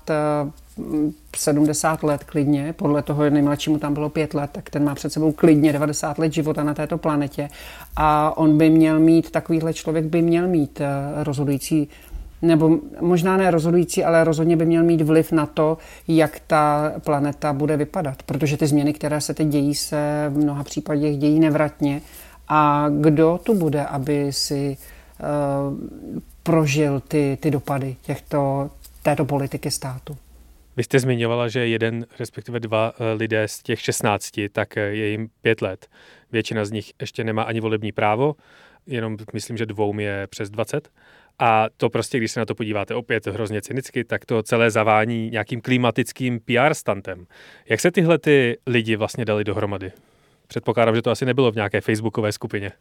70 1.37 2.03
let 2.03 2.23
klidně, 2.23 2.73
podle 2.73 3.01
toho 3.01 3.29
nejmladšímu 3.29 3.77
tam 3.77 3.93
bylo 3.93 4.09
5 4.09 4.33
let, 4.33 4.49
tak 4.53 4.69
ten 4.69 4.83
má 4.83 4.95
před 4.95 5.13
sebou 5.13 5.31
klidně 5.31 5.73
90 5.73 6.17
let 6.17 6.33
života 6.33 6.63
na 6.63 6.73
této 6.73 6.97
planetě 6.97 7.49
a 7.95 8.37
on 8.37 8.57
by 8.57 8.69
měl 8.69 8.99
mít, 8.99 9.31
takovýhle 9.31 9.73
člověk 9.73 10.05
by 10.05 10.21
měl 10.21 10.47
mít 10.47 10.81
eh, 10.81 10.87
rozhodující 11.23 11.89
nebo 12.41 12.79
možná 13.01 13.37
ne 13.37 13.51
rozhodující, 13.51 14.03
ale 14.03 14.23
rozhodně 14.23 14.57
by 14.57 14.65
měl 14.65 14.83
mít 14.83 15.01
vliv 15.01 15.31
na 15.31 15.45
to, 15.45 15.77
jak 16.07 16.39
ta 16.47 16.93
planeta 17.03 17.53
bude 17.53 17.77
vypadat. 17.77 18.23
Protože 18.23 18.57
ty 18.57 18.67
změny, 18.67 18.93
které 18.93 19.21
se 19.21 19.33
teď 19.33 19.47
dějí, 19.47 19.75
se 19.75 20.25
v 20.29 20.37
mnoha 20.37 20.63
případech 20.63 21.17
dějí 21.17 21.39
nevratně. 21.39 22.01
A 22.47 22.85
kdo 22.99 23.39
tu 23.43 23.55
bude, 23.55 23.85
aby 23.85 24.33
si 24.33 24.77
uh, 25.19 25.77
prožil 26.43 26.99
ty, 27.07 27.37
ty 27.41 27.51
dopady 27.51 27.95
těchto, 28.01 28.69
této 29.03 29.25
politiky 29.25 29.71
státu? 29.71 30.17
Vy 30.77 30.83
jste 30.83 30.99
zmiňovala, 30.99 31.47
že 31.47 31.67
jeden, 31.67 32.05
respektive 32.19 32.59
dva 32.59 32.93
eh, 32.99 33.13
lidé 33.13 33.47
z 33.47 33.63
těch 33.63 33.81
16, 33.81 34.31
tak 34.51 34.77
eh, 34.77 34.81
je 34.81 35.07
jim 35.07 35.29
pět 35.41 35.61
let. 35.61 35.87
Většina 36.31 36.65
z 36.65 36.71
nich 36.71 36.91
ještě 37.01 37.23
nemá 37.23 37.43
ani 37.43 37.59
volební 37.59 37.91
právo, 37.91 38.35
jenom 38.87 39.17
myslím, 39.33 39.57
že 39.57 39.65
dvou 39.65 39.99
je 39.99 40.27
přes 40.27 40.49
20. 40.49 40.89
A 41.39 41.65
to 41.77 41.89
prostě, 41.89 42.17
když 42.17 42.31
se 42.31 42.39
na 42.39 42.45
to 42.45 42.55
podíváte 42.55 42.95
opět 42.95 43.27
hrozně 43.27 43.61
cynicky, 43.61 44.03
tak 44.03 44.25
to 44.25 44.43
celé 44.43 44.71
zavání 44.71 45.29
nějakým 45.29 45.61
klimatickým 45.61 46.39
PR 46.39 46.73
stantem. 46.73 47.25
Jak 47.69 47.79
se 47.79 47.91
tyhle 47.91 48.17
ty 48.17 48.57
lidi 48.67 48.95
vlastně 48.95 49.25
dali 49.25 49.43
dohromady? 49.43 49.91
Předpokládám, 50.47 50.95
že 50.95 51.01
to 51.01 51.11
asi 51.11 51.25
nebylo 51.25 51.51
v 51.51 51.55
nějaké 51.55 51.81
facebookové 51.81 52.31
skupině. 52.31 52.71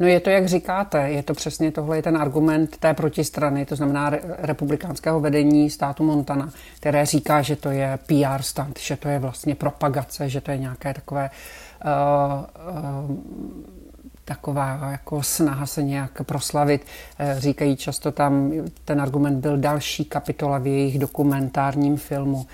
No 0.00 0.06
je 0.06 0.20
to, 0.20 0.30
jak 0.30 0.48
říkáte, 0.48 1.10
je 1.10 1.22
to 1.22 1.34
přesně 1.34 1.72
tohle 1.72 1.96
je 1.96 2.02
ten 2.02 2.16
argument 2.16 2.76
té 2.76 2.94
protistrany, 2.94 3.66
to 3.66 3.76
znamená 3.76 4.12
republikánského 4.38 5.20
vedení 5.20 5.70
státu 5.70 6.04
Montana, 6.04 6.50
které 6.76 7.06
říká, 7.06 7.42
že 7.42 7.56
to 7.56 7.70
je 7.70 7.98
PR 8.06 8.42
stunt, 8.42 8.78
že 8.78 8.96
to 8.96 9.08
je 9.08 9.18
vlastně 9.18 9.54
propagace, 9.54 10.28
že 10.28 10.40
to 10.40 10.50
je 10.50 10.58
nějaké 10.58 10.94
takové 10.94 11.30
uh, 11.84 13.10
uh, 13.10 13.16
taková 14.28 14.88
jako 14.90 15.22
snaha 15.22 15.66
se 15.66 15.82
nějak 15.82 16.22
proslavit. 16.22 16.86
Eh, 17.18 17.36
říkají 17.38 17.76
často 17.76 18.12
tam, 18.12 18.52
ten 18.84 19.00
argument 19.00 19.40
byl 19.40 19.58
další 19.58 20.04
kapitola 20.04 20.58
v 20.58 20.66
jejich 20.66 20.98
dokumentárním 20.98 21.96
filmu. 21.96 22.46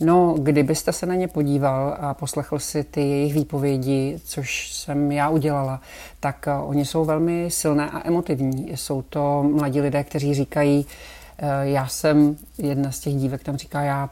No, 0.00 0.34
kdybyste 0.38 0.92
se 0.92 1.06
na 1.06 1.14
ně 1.14 1.28
podíval 1.28 1.96
a 2.00 2.14
poslechl 2.14 2.58
si 2.58 2.84
ty 2.84 3.00
jejich 3.00 3.34
výpovědi, 3.34 4.20
což 4.24 4.72
jsem 4.72 5.12
já 5.12 5.28
udělala, 5.28 5.80
tak 6.20 6.48
eh, 6.48 6.54
oni 6.54 6.84
jsou 6.84 7.04
velmi 7.04 7.50
silné 7.50 7.90
a 7.90 8.08
emotivní. 8.08 8.72
Jsou 8.74 9.02
to 9.02 9.42
mladí 9.42 9.80
lidé, 9.80 10.04
kteří 10.04 10.34
říkají, 10.34 10.86
eh, 11.38 11.46
já 11.62 11.86
jsem, 11.86 12.36
jedna 12.58 12.92
z 12.92 13.00
těch 13.00 13.14
dívek 13.14 13.42
tam 13.42 13.56
říká, 13.56 13.82
já 13.82 14.10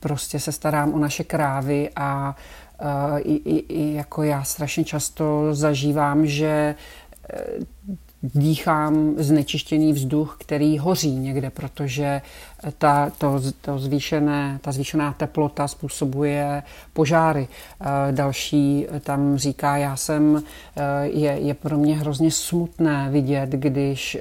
prostě 0.00 0.40
se 0.40 0.52
starám 0.52 0.94
o 0.94 0.98
naše 0.98 1.24
krávy 1.24 1.90
a 1.96 2.36
uh, 2.80 3.18
i, 3.18 3.34
i, 3.34 3.58
i 3.58 3.94
jako 3.94 4.22
já 4.22 4.44
strašně 4.44 4.84
často 4.84 5.54
zažívám, 5.54 6.26
že 6.26 6.74
dýchám 8.22 9.14
znečištěný 9.16 9.92
vzduch, 9.92 10.36
který 10.40 10.78
hoří 10.78 11.10
někde, 11.10 11.50
protože 11.50 12.22
ta, 12.78 13.10
to, 13.18 13.40
to 13.60 13.78
zvýšené, 13.78 14.58
ta 14.62 14.72
zvýšená 14.72 15.12
teplota 15.12 15.68
způsobuje 15.68 16.62
požáry. 16.92 17.48
Eh, 17.80 18.12
další 18.12 18.86
tam 19.00 19.36
říká, 19.36 19.76
já 19.76 19.96
jsem, 19.96 20.42
eh, 20.76 21.06
je, 21.06 21.30
je 21.30 21.54
pro 21.54 21.78
mě 21.78 21.96
hrozně 21.96 22.30
smutné 22.30 23.08
vidět, 23.10 23.50
když 23.50 24.14
eh, 24.14 24.20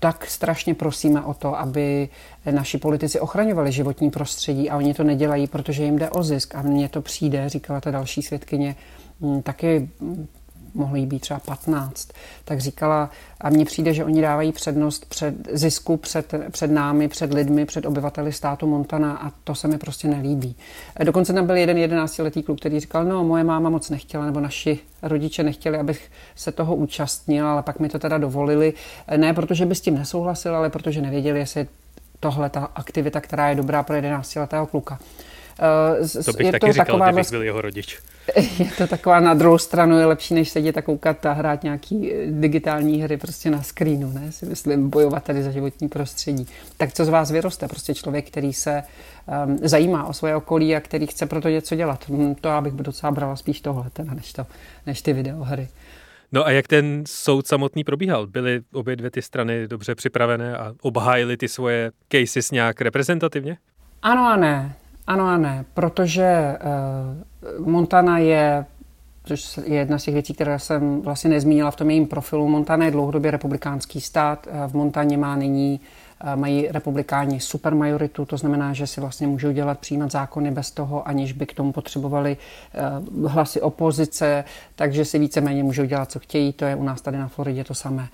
tak 0.00 0.26
strašně 0.26 0.74
prosíme 0.74 1.22
o 1.22 1.34
to, 1.34 1.58
aby 1.58 2.08
naši 2.50 2.78
politici 2.78 3.20
ochraňovali 3.20 3.72
životní 3.72 4.10
prostředí 4.10 4.70
a 4.70 4.76
oni 4.76 4.94
to 4.94 5.04
nedělají, 5.04 5.46
protože 5.46 5.84
jim 5.84 5.98
jde 5.98 6.10
o 6.10 6.22
zisk 6.22 6.54
a 6.54 6.62
mně 6.62 6.88
to 6.88 7.02
přijde, 7.02 7.48
říkala 7.48 7.80
ta 7.80 7.90
další 7.90 8.22
svědkyně, 8.22 8.76
hm, 9.20 9.42
taky 9.42 9.88
mohlo 10.74 10.96
jí 10.96 11.06
být 11.06 11.18
třeba 11.18 11.40
15, 11.40 12.08
tak 12.44 12.60
říkala, 12.60 13.10
a 13.40 13.50
mně 13.50 13.64
přijde, 13.64 13.94
že 13.94 14.04
oni 14.04 14.22
dávají 14.22 14.52
přednost 14.52 15.04
před 15.04 15.34
zisku 15.52 15.96
před, 15.96 16.34
před 16.50 16.70
námi, 16.70 17.08
před 17.08 17.34
lidmi, 17.34 17.66
před 17.66 17.86
obyvateli 17.86 18.32
státu 18.32 18.66
Montana 18.66 19.16
a 19.16 19.32
to 19.44 19.54
se 19.54 19.68
mi 19.68 19.78
prostě 19.78 20.08
nelíbí. 20.08 20.56
Dokonce 21.04 21.32
tam 21.32 21.46
byl 21.46 21.56
jeden 21.56 21.78
jedenáctiletý 21.78 22.42
kluk, 22.42 22.60
který 22.60 22.80
říkal, 22.80 23.04
no 23.04 23.24
moje 23.24 23.44
máma 23.44 23.70
moc 23.70 23.90
nechtěla, 23.90 24.26
nebo 24.26 24.40
naši 24.40 24.78
rodiče 25.02 25.42
nechtěli, 25.42 25.78
abych 25.78 26.10
se 26.34 26.52
toho 26.52 26.74
účastnil, 26.74 27.46
ale 27.46 27.62
pak 27.62 27.80
mi 27.80 27.88
to 27.88 27.98
teda 27.98 28.18
dovolili. 28.18 28.74
Ne 29.16 29.34
protože 29.34 29.66
by 29.66 29.74
s 29.74 29.80
tím 29.80 29.94
nesouhlasil, 29.94 30.56
ale 30.56 30.70
protože 30.70 31.00
nevěděli, 31.00 31.38
jestli 31.38 31.66
tohle 32.20 32.50
ta 32.50 32.70
aktivita, 32.74 33.20
která 33.20 33.48
je 33.48 33.54
dobrá 33.54 33.82
pro 33.82 33.96
jedenáctiletého 33.96 34.66
kluka. 34.66 34.98
To 36.24 36.32
bych 36.32 36.46
je 36.46 36.52
taky 36.52 36.66
to 36.66 36.72
říkal, 36.72 36.86
taková 36.86 37.10
kdybych 37.10 37.30
byl 37.30 37.42
jeho 37.42 37.60
rodič. 37.60 37.98
Je 38.58 38.70
to 38.78 38.86
taková 38.86 39.20
na 39.20 39.34
druhou 39.34 39.58
stranu, 39.58 39.98
je 39.98 40.06
lepší, 40.06 40.34
než 40.34 40.48
sedět 40.48 40.76
a 40.78 40.82
koukat 40.82 41.26
a 41.26 41.32
hrát 41.32 41.62
nějaký 41.62 42.12
eh, 42.12 42.26
digitální 42.30 43.02
hry 43.02 43.16
prostě 43.16 43.50
na 43.50 43.62
screenu, 43.62 44.12
ne? 44.12 44.32
Si 44.32 44.46
myslím, 44.46 44.90
bojovat 44.90 45.24
tady 45.24 45.42
za 45.42 45.50
životní 45.50 45.88
prostředí. 45.88 46.46
Tak 46.76 46.92
co 46.92 47.04
z 47.04 47.08
vás 47.08 47.30
vyroste? 47.30 47.68
Prostě 47.68 47.94
člověk, 47.94 48.26
který 48.26 48.52
se 48.52 48.82
um, 49.46 49.58
zajímá 49.62 50.06
o 50.06 50.12
svoje 50.12 50.36
okolí 50.36 50.76
a 50.76 50.80
který 50.80 51.06
chce 51.06 51.26
pro 51.26 51.40
to 51.40 51.48
něco 51.48 51.74
dělat. 51.74 52.04
Hm, 52.08 52.34
to 52.40 52.48
já 52.48 52.60
bych 52.60 52.72
docela 52.72 53.12
brala 53.12 53.36
spíš 53.36 53.60
tohle, 53.60 53.90
teda, 53.92 54.14
než, 54.14 54.32
to, 54.32 54.46
než 54.86 55.02
ty 55.02 55.12
videohry. 55.12 55.68
No 56.32 56.46
a 56.46 56.50
jak 56.50 56.68
ten 56.68 57.02
soud 57.06 57.46
samotný 57.46 57.84
probíhal? 57.84 58.26
Byly 58.26 58.60
obě 58.72 58.96
dvě 58.96 59.10
ty 59.10 59.22
strany 59.22 59.68
dobře 59.68 59.94
připravené 59.94 60.56
a 60.56 60.74
obhájily 60.82 61.36
ty 61.36 61.48
svoje 61.48 61.90
cases 62.08 62.50
nějak 62.50 62.80
reprezentativně? 62.80 63.56
Ano 64.02 64.26
a 64.26 64.36
ne. 64.36 64.76
Ano 65.06 65.26
a 65.26 65.36
ne, 65.36 65.64
protože 65.74 66.58
uh, 67.58 67.66
Montana 67.66 68.18
je 68.18 68.64
což 69.24 69.56
je 69.56 69.74
jedna 69.74 69.98
z 69.98 70.04
těch 70.04 70.14
věcí, 70.14 70.34
které 70.34 70.58
jsem 70.58 71.00
vlastně 71.00 71.30
nezmínila 71.30 71.70
v 71.70 71.76
tom 71.76 71.90
jejím 71.90 72.06
profilu. 72.06 72.48
Montana 72.48 72.84
je 72.84 72.90
dlouhodobě 72.90 73.30
republikánský 73.30 74.00
stát. 74.00 74.46
Eh, 74.50 74.68
v 74.68 74.74
Montaně 74.74 75.18
má 75.18 75.36
nyní 75.36 75.80
eh, 76.20 76.36
mají 76.36 76.68
republikáni 76.68 77.40
supermajoritu, 77.40 78.24
to 78.24 78.36
znamená, 78.36 78.72
že 78.72 78.86
si 78.86 79.00
vlastně 79.00 79.26
můžou 79.26 79.52
dělat, 79.52 79.78
přijímat 79.78 80.12
zákony 80.12 80.50
bez 80.50 80.70
toho, 80.70 81.08
aniž 81.08 81.32
by 81.32 81.46
k 81.46 81.54
tomu 81.54 81.72
potřebovali 81.72 82.36
hlasy 83.26 83.60
opozice, 83.60 84.44
takže 84.76 85.04
si 85.04 85.18
víceméně 85.18 85.62
můžou 85.62 85.84
dělat, 85.84 86.10
co 86.10 86.18
chtějí, 86.18 86.52
to 86.52 86.64
je 86.64 86.76
u 86.76 86.82
nás 86.84 87.00
tady 87.00 87.18
na 87.18 87.28
Floridě 87.28 87.64
to 87.64 87.74
samé. 87.74 88.08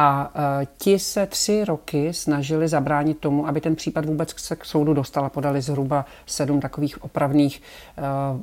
A 0.00 0.32
e, 0.62 0.66
ti 0.78 0.98
se 0.98 1.26
tři 1.26 1.64
roky 1.64 2.12
snažili 2.12 2.68
zabránit 2.68 3.18
tomu, 3.18 3.48
aby 3.48 3.60
ten 3.60 3.76
případ 3.76 4.04
vůbec 4.04 4.34
se 4.40 4.56
k 4.56 4.64
soudu 4.64 4.94
dostal 4.94 5.24
a 5.24 5.28
podali 5.28 5.62
zhruba 5.62 6.04
sedm 6.26 6.60
takových 6.60 7.04
opravných 7.04 7.62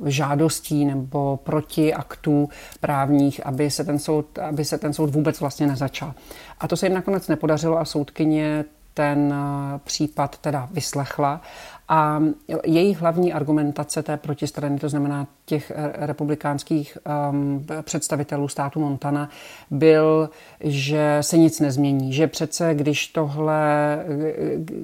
e, 0.06 0.10
žádostí 0.10 0.84
nebo 0.84 1.36
protiaktů 1.36 2.48
právních, 2.80 3.46
aby 3.46 3.70
se, 3.70 3.84
ten 3.84 3.98
soud, 3.98 4.38
aby 4.38 4.64
se 4.64 4.78
ten 4.78 4.92
soud 4.92 5.10
vůbec 5.10 5.40
vlastně 5.40 5.66
nezačal. 5.66 6.14
A 6.60 6.68
to 6.68 6.76
se 6.76 6.86
jim 6.86 6.94
nakonec 6.94 7.28
nepodařilo 7.28 7.78
a 7.78 7.84
soudkyně 7.84 8.64
ten 8.94 9.32
e, 9.32 9.78
případ 9.78 10.38
teda 10.38 10.68
vyslechla 10.70 11.40
a 11.88 12.22
jejich 12.64 13.00
hlavní 13.00 13.32
argumentace 13.32 14.02
té 14.02 14.16
protistrany, 14.16 14.78
to 14.78 14.88
znamená 14.88 15.26
těch 15.44 15.72
republikánských 15.94 16.98
um, 17.30 17.66
představitelů 17.82 18.48
státu 18.48 18.80
Montana, 18.80 19.28
byl, 19.70 20.30
že 20.60 21.18
se 21.20 21.38
nic 21.38 21.60
nezmění. 21.60 22.12
Že 22.12 22.26
přece, 22.26 22.74
když 22.74 23.06
tohle, 23.06 23.98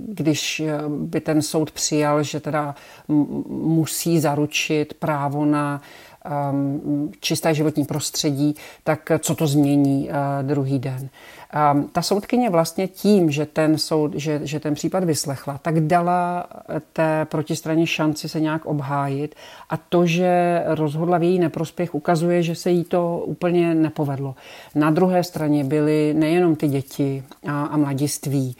když 0.08 0.62
by 0.88 1.20
ten 1.20 1.42
soud 1.42 1.70
přijal, 1.70 2.22
že 2.22 2.40
teda 2.40 2.74
musí 3.48 4.20
zaručit 4.20 4.94
právo 4.94 5.44
na 5.44 5.80
čisté 7.20 7.54
životní 7.54 7.84
prostředí, 7.84 8.54
tak 8.84 9.12
co 9.18 9.34
to 9.34 9.46
změní 9.46 10.08
uh, 10.08 10.46
druhý 10.46 10.78
den. 10.78 11.08
Um, 11.72 11.88
ta 11.92 12.02
soudkyně 12.02 12.50
vlastně 12.50 12.88
tím, 12.88 13.30
že 13.30 13.46
ten, 13.46 13.78
soud, 13.78 14.14
že, 14.14 14.40
že 14.42 14.60
ten 14.60 14.74
případ 14.74 15.04
vyslechla, 15.04 15.58
tak 15.62 15.80
dala 15.80 16.46
té 16.92 17.24
protistraně 17.24 17.86
šanci 17.86 18.28
se 18.28 18.40
nějak 18.40 18.66
obhájit 18.66 19.34
a 19.70 19.76
to, 19.76 20.06
že 20.06 20.62
rozhodla 20.66 21.18
v 21.18 21.22
její 21.22 21.38
neprospěch, 21.38 21.94
ukazuje, 21.94 22.42
že 22.42 22.54
se 22.54 22.70
jí 22.70 22.84
to 22.84 23.22
úplně 23.26 23.74
nepovedlo. 23.74 24.34
Na 24.74 24.90
druhé 24.90 25.24
straně 25.24 25.64
byly 25.64 26.14
nejenom 26.14 26.56
ty 26.56 26.68
děti 26.68 27.22
a, 27.48 27.64
a 27.64 27.76
mladiství, 27.76 28.56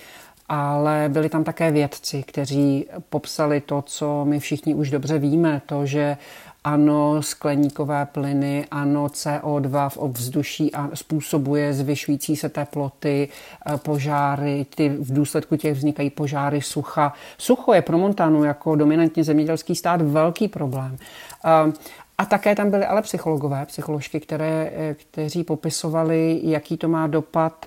ale 0.49 1.09
byli 1.09 1.29
tam 1.29 1.45
také 1.45 1.71
vědci, 1.71 2.23
kteří 2.23 2.87
popsali 3.11 3.61
to, 3.61 3.83
co 3.83 4.25
my 4.25 4.41
všichni 4.41 4.75
už 4.75 4.91
dobře 4.91 5.19
víme, 5.19 5.63
to, 5.67 5.87
že 5.87 6.17
ano, 6.65 7.23
skleníkové 7.23 8.07
plyny, 8.07 8.67
ano, 8.71 9.07
CO2 9.07 9.89
v 9.89 9.97
ovzduší 9.97 10.73
a 10.73 10.91
způsobuje 10.95 11.73
zvyšující 11.73 12.37
se 12.37 12.49
teploty, 12.49 13.29
eh, 13.67 13.77
požáry, 13.77 14.67
ty, 14.75 14.89
v 14.89 15.13
důsledku 15.13 15.57
těch 15.57 15.75
vznikají 15.75 16.11
požáry 16.11 16.63
sucha. 16.63 17.13
Sucho 17.39 17.73
je 17.73 17.83
pro 17.83 17.99
Montanu 17.99 18.45
jako 18.45 18.77
dominantně 18.77 19.25
zemědělský 19.25 19.75
stát 19.75 20.03
velký 20.03 20.49
problém. 20.49 20.99
Eh, 21.45 21.73
a 22.19 22.25
také 22.25 22.55
tam 22.55 22.71
byly 22.71 22.87
ale 22.87 23.03
psychologové, 23.03 23.67
psycholožky, 23.67 24.21
které, 24.21 24.73
eh, 24.75 24.95
kteří 24.95 25.45
popisovali, 25.45 26.41
jaký 26.43 26.77
to 26.77 26.89
má 26.89 27.07
dopad 27.07 27.67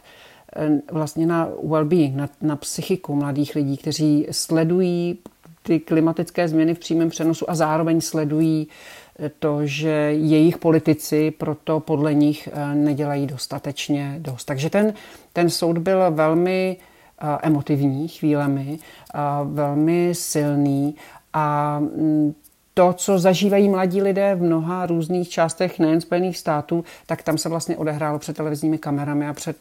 vlastně 0.91 1.25
na 1.25 1.49
well-being, 1.63 2.15
na, 2.15 2.29
na 2.41 2.55
psychiku 2.55 3.15
mladých 3.15 3.55
lidí, 3.55 3.77
kteří 3.77 4.27
sledují 4.31 5.19
ty 5.65 5.79
klimatické 5.79 6.47
změny 6.47 6.73
v 6.73 6.79
přímém 6.79 7.09
přenosu 7.09 7.49
a 7.49 7.55
zároveň 7.55 8.01
sledují 8.01 8.67
eh, 9.19 9.31
to, 9.39 9.65
že 9.65 9.89
jejich 10.11 10.57
politici 10.57 11.31
proto 11.31 11.79
podle 11.79 12.13
nich 12.13 12.49
eh, 12.51 12.75
nedělají 12.75 13.27
dostatečně 13.27 14.15
dost. 14.19 14.45
Takže 14.45 14.69
ten, 14.69 14.93
ten 15.33 15.49
soud 15.49 15.77
byl 15.77 16.11
velmi 16.11 16.77
eh, 16.77 17.37
emotivní 17.41 18.07
chvílemi, 18.07 18.79
velmi 19.43 20.15
silný 20.15 20.95
a 21.33 21.79
mm, 21.79 22.33
to, 22.73 22.93
co 22.93 23.19
zažívají 23.19 23.69
mladí 23.69 24.01
lidé 24.01 24.35
v 24.35 24.43
mnoha 24.43 24.85
různých 24.85 25.29
částech 25.29 25.79
nejen 25.79 26.01
Spojených 26.01 26.37
států, 26.37 26.83
tak 27.05 27.23
tam 27.23 27.37
se 27.37 27.49
vlastně 27.49 27.77
odehrálo 27.77 28.19
před 28.19 28.37
televizními 28.37 28.77
kamerami 28.77 29.27
a 29.27 29.33
před, 29.33 29.57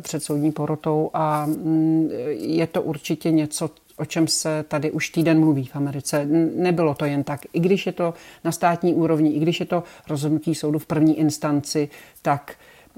před 0.00 0.22
soudní 0.22 0.52
porotou 0.52 1.10
a 1.14 1.46
mm, 1.46 2.08
je 2.30 2.66
to 2.66 2.82
určitě 2.82 3.30
něco, 3.30 3.70
o 3.98 4.04
čem 4.04 4.28
se 4.28 4.64
tady 4.68 4.90
už 4.90 5.08
týden 5.10 5.40
mluví 5.40 5.64
v 5.64 5.76
Americe. 5.76 6.26
Nebylo 6.54 6.94
to 6.94 7.04
jen 7.04 7.24
tak. 7.24 7.40
I 7.52 7.60
když 7.60 7.86
je 7.86 7.92
to 7.92 8.14
na 8.44 8.52
státní 8.52 8.94
úrovni, 8.94 9.30
i 9.30 9.38
když 9.38 9.60
je 9.60 9.66
to 9.66 9.82
rozhodnutí 10.08 10.54
soudu 10.54 10.78
v 10.78 10.86
první 10.86 11.18
instanci, 11.18 11.88
tak 12.22 12.54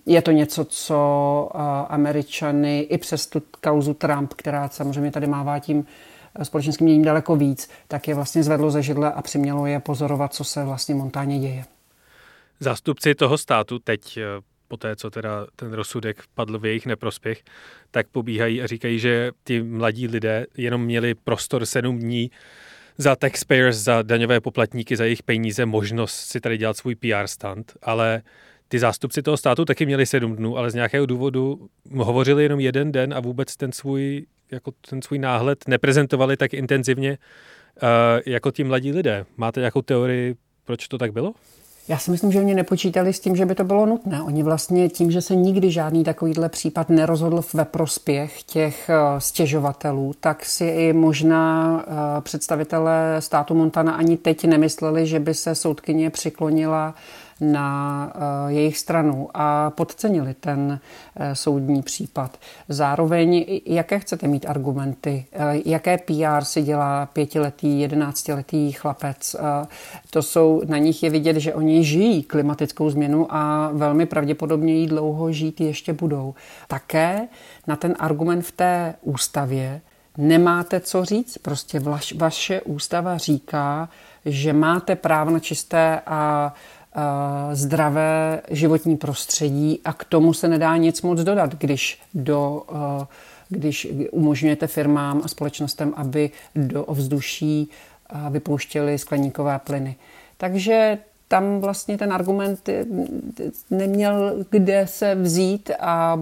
je 0.07 0.23
to 0.23 0.31
něco, 0.31 0.65
co 0.65 1.51
Američany 1.89 2.81
i 2.81 2.99
přes 2.99 3.27
tu 3.27 3.43
kauzu 3.61 3.95
Trump, 3.95 4.35
která 4.35 4.69
samozřejmě 4.69 5.11
tady 5.11 5.27
mává 5.27 5.59
tím 5.59 5.87
společenským 6.43 6.85
měním 6.85 7.05
daleko 7.05 7.37
víc, 7.37 7.71
tak 7.89 8.09
je 8.09 8.15
vlastně 8.15 8.43
zvedlo 8.43 8.71
ze 8.71 8.83
židle 8.83 9.13
a 9.13 9.23
přimělo 9.23 9.67
je 9.67 9.81
pozorovat, 9.81 10.35
co 10.35 10.45
se 10.45 10.65
vlastně 10.65 10.95
Montáně 10.95 11.39
děje. 11.39 11.65
Zástupci 12.61 13.15
toho 13.15 13.39
státu 13.39 13.79
teď 13.79 14.19
po 14.71 14.77
té, 14.77 14.97
co 14.97 15.11
teda 15.11 15.47
ten 15.57 15.73
rozsudek 15.73 16.23
padl 16.35 16.59
v 16.59 16.67
jejich 16.67 16.87
neprospěch, 16.87 17.43
tak 17.91 18.09
pobíhají 18.09 18.63
a 18.63 18.67
říkají, 18.67 18.99
že 18.99 19.31
ty 19.45 19.63
mladí 19.63 20.09
lidé 20.09 20.47
jenom 20.57 20.85
měli 20.85 21.15
prostor 21.15 21.67
sedm 21.67 21.99
dní 21.99 22.31
za 22.99 23.17
taxpayers, 23.17 23.77
za 23.77 24.03
daňové 24.03 24.41
poplatníky, 24.41 24.97
za 24.97 25.05
jejich 25.05 25.23
peníze 25.23 25.67
možnost 25.67 26.15
si 26.15 26.41
tady 26.41 26.59
dělat 26.59 26.77
svůj 26.77 26.95
PR 26.95 27.27
stand, 27.27 27.73
ale 27.83 28.23
ty 28.69 28.79
zástupci 28.79 29.23
toho 29.23 29.37
státu 29.37 29.65
taky 29.65 29.87
měli 29.87 30.07
sedm 30.07 30.37
dnů, 30.37 30.57
ale 30.57 30.71
z 30.71 30.75
nějakého 30.75 31.07
důvodu 31.07 31.69
hovořili 31.97 32.43
jenom 32.43 32.61
jeden 32.61 32.93
den 32.93 33.15
a 33.15 33.21
vůbec 33.21 33.57
ten 33.57 33.73
svůj, 33.73 34.27
jako 34.51 34.73
ten 34.91 35.03
svůj 35.03 35.19
náhled 35.19 35.69
neprezentovali 35.69 36.37
tak 36.37 36.55
intenzivně 36.55 37.19
uh, 37.83 37.89
jako 38.27 38.51
ti 38.51 38.65
mladí 38.65 38.93
lidé. 38.93 39.27
Máte 39.37 39.61
nějakou 39.61 39.83
teorii, 39.83 40.37
proč 40.65 40.89
to 40.89 40.99
tak 40.99 41.13
bylo? 41.13 41.35
Já 41.91 41.99
si 41.99 42.11
myslím, 42.11 42.33
že 42.33 42.39
oni 42.39 42.55
nepočítali 42.55 43.13
s 43.13 43.21
tím, 43.21 43.37
že 43.37 43.47
by 43.47 43.55
to 43.55 43.65
bylo 43.65 43.87
nutné. 43.87 44.23
Oni 44.23 44.43
vlastně 44.43 44.89
tím, 44.89 45.11
že 45.11 45.21
se 45.21 45.35
nikdy 45.35 45.71
žádný 45.71 46.05
takovýhle 46.05 46.49
případ 46.49 46.89
nerozhodl 46.89 47.43
ve 47.55 47.65
prospěch 47.65 48.43
těch 48.43 48.91
eh, 48.91 49.21
stěžovatelů, 49.21 50.15
tak 50.21 50.45
si 50.45 50.65
i 50.65 50.93
možná 50.93 51.85
eh, 51.87 52.21
představitelé 52.21 53.17
státu 53.19 53.55
Montana 53.55 53.93
ani 53.93 54.17
teď 54.17 54.45
nemysleli, 54.45 55.07
že 55.07 55.21
by 55.21 55.35
se 55.35 55.55
soudkyně 55.55 56.11
přiklonila 56.11 56.95
na 57.41 58.13
eh, 58.15 58.53
jejich 58.53 58.79
stranu 58.79 59.29
a 59.35 59.71
podcenili 59.71 60.35
ten 60.35 60.81
eh, 61.17 61.35
soudní 61.35 61.83
případ. 61.83 62.39
Zároveň, 62.69 63.61
jaké 63.67 63.99
chcete 63.99 64.29
mít 64.29 64.47
argumenty, 64.49 65.25
eh, 65.33 65.61
jaké 65.65 65.99
PR 65.99 66.45
si 66.45 66.63
dělá 66.63 67.07
pětiletý, 67.07 67.81
jedenáctiletý 67.81 68.73
chlapec. 68.73 69.37
To 70.11 70.23
jsou, 70.23 70.63
na 70.67 70.79
nich 70.79 71.03
je 71.03 71.11
vidět, 71.11 71.37
že 71.37 71.55
oni 71.55 71.85
žijí 71.85 72.23
klimatickou 72.23 72.91
změnu 72.91 73.27
a 73.31 73.71
velmi 73.73 74.07
pravděpodobně 74.07 74.75
jí 74.75 74.87
dlouho 74.87 75.33
žít 75.33 75.61
ještě 75.61 75.93
budou. 75.93 76.35
Také 76.69 77.29
na 77.67 77.77
ten 77.77 77.95
argument 77.99 78.43
v 78.43 78.53
té 78.53 78.95
ústavě 79.03 79.81
nemáte 80.19 80.81
co 80.81 81.05
říct. 81.05 81.39
Prostě 81.39 81.81
vaše 82.17 82.61
ústava 82.61 83.19
říká, 83.19 83.89
že 84.25 84.53
máte 84.53 84.97
právo 84.97 85.31
na 85.31 85.39
čisté 85.39 86.01
a 86.07 86.55
zdravé 87.53 88.43
životní 88.51 88.97
prostředí 88.97 89.81
a 89.85 89.93
k 89.93 90.05
tomu 90.05 90.33
se 90.33 90.49
nedá 90.49 90.77
nic 90.77 91.03
moc 91.03 91.21
dodat, 91.21 91.55
když 91.55 92.01
do 92.15 92.63
když 93.51 93.89
umožňujete 94.11 94.67
firmám 94.67 95.21
a 95.25 95.29
společnostem, 95.29 95.93
aby 95.97 96.31
do 96.55 96.85
ovzduší 96.85 97.71
vypouštěli 98.31 98.99
skleníkové 98.99 99.59
plyny. 99.59 99.97
Takže 100.37 100.99
tam 101.29 101.61
vlastně 101.61 101.99
ten 101.99 102.13
argument 102.13 102.69
neměl 103.71 104.45
kde 104.51 104.87
se 104.87 105.15
vzít 105.15 105.71
a 105.81 106.21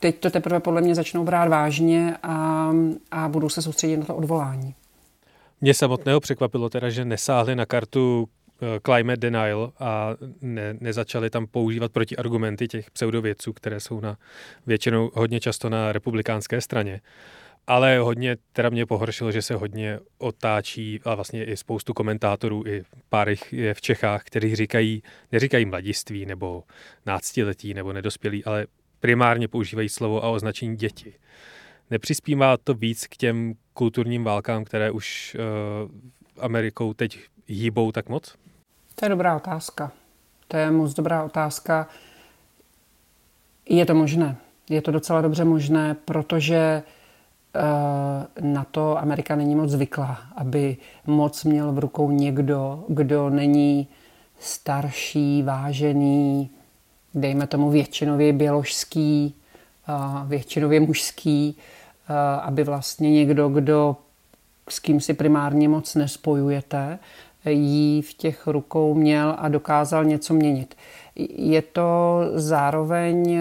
teď 0.00 0.18
to 0.18 0.30
teprve 0.30 0.60
podle 0.60 0.80
mě 0.80 0.94
začnou 0.94 1.24
brát 1.24 1.48
vážně 1.48 2.16
a, 2.22 2.70
a 3.10 3.28
budou 3.28 3.48
se 3.48 3.62
soustředit 3.62 3.96
na 3.96 4.04
to 4.04 4.16
odvolání. 4.16 4.74
Mě 5.60 5.74
samotného 5.74 6.20
překvapilo 6.20 6.68
teda, 6.68 6.90
že 6.90 7.04
nesáhli 7.04 7.56
na 7.56 7.66
kartu 7.66 8.28
Eh, 8.45 8.45
climate 8.82 9.16
denial 9.16 9.72
a 9.78 10.14
ne, 10.40 10.76
nezačali 10.80 11.30
tam 11.30 11.46
používat 11.46 11.92
protiargumenty 11.92 12.68
těch 12.68 12.90
pseudovědců, 12.90 13.52
které 13.52 13.80
jsou 13.80 14.00
na 14.00 14.16
většinou 14.66 15.10
hodně 15.14 15.40
často 15.40 15.70
na 15.70 15.92
republikánské 15.92 16.60
straně. 16.60 17.00
Ale 17.66 17.98
hodně 17.98 18.36
teda 18.52 18.68
mě 18.68 18.86
pohoršilo, 18.86 19.32
že 19.32 19.42
se 19.42 19.54
hodně 19.54 19.98
otáčí 20.18 21.00
a 21.04 21.14
vlastně 21.14 21.44
i 21.44 21.56
spoustu 21.56 21.94
komentátorů, 21.94 22.64
i 22.66 22.82
pár 23.08 23.28
je 23.52 23.74
v 23.74 23.80
Čechách, 23.80 24.24
kteří 24.24 24.56
říkají, 24.56 25.02
neříkají 25.32 25.64
mladiství 25.64 26.26
nebo 26.26 26.62
náctiletí 27.06 27.74
nebo 27.74 27.92
nedospělí, 27.92 28.44
ale 28.44 28.66
primárně 29.00 29.48
používají 29.48 29.88
slovo 29.88 30.24
a 30.24 30.28
označení 30.28 30.76
děti. 30.76 31.14
Nepřispívá 31.90 32.56
to 32.56 32.74
víc 32.74 33.06
k 33.06 33.16
těm 33.16 33.54
kulturním 33.72 34.24
válkám, 34.24 34.64
které 34.64 34.90
už 34.90 35.36
uh, 35.38 35.90
Amerikou 36.44 36.94
teď 36.94 37.18
hýbou 37.48 37.92
tak 37.92 38.08
moc? 38.08 38.34
To 38.94 39.04
je 39.04 39.08
dobrá 39.08 39.36
otázka. 39.36 39.92
To 40.48 40.56
je 40.56 40.70
moc 40.70 40.94
dobrá 40.94 41.24
otázka. 41.24 41.88
Je 43.68 43.86
to 43.86 43.94
možné. 43.94 44.36
Je 44.70 44.82
to 44.82 44.90
docela 44.90 45.20
dobře 45.20 45.44
možné, 45.44 45.96
protože 46.04 46.82
eh, 47.54 47.60
na 48.40 48.64
to 48.64 48.98
Amerika 48.98 49.36
není 49.36 49.54
moc 49.54 49.70
zvyklá, 49.70 50.18
aby 50.36 50.76
moc 51.06 51.44
měl 51.44 51.72
v 51.72 51.78
rukou 51.78 52.10
někdo, 52.10 52.84
kdo 52.88 53.30
není 53.30 53.88
starší, 54.38 55.42
vážený, 55.42 56.50
dejme 57.14 57.46
tomu 57.46 57.70
většinově 57.70 58.32
běložský, 58.32 59.34
většinově 60.26 60.80
mužský, 60.80 61.56
aby 62.42 62.64
vlastně 62.64 63.10
někdo, 63.10 63.48
kdo 63.48 63.96
s 64.68 64.78
kým 64.78 65.00
si 65.00 65.14
primárně 65.14 65.68
moc 65.68 65.94
nespojujete, 65.94 66.98
jí 67.52 68.02
v 68.02 68.14
těch 68.14 68.46
rukou 68.46 68.94
měl 68.94 69.34
a 69.38 69.48
dokázal 69.48 70.04
něco 70.04 70.34
měnit. 70.34 70.74
Je 71.36 71.62
to 71.62 72.20
zároveň 72.34 73.40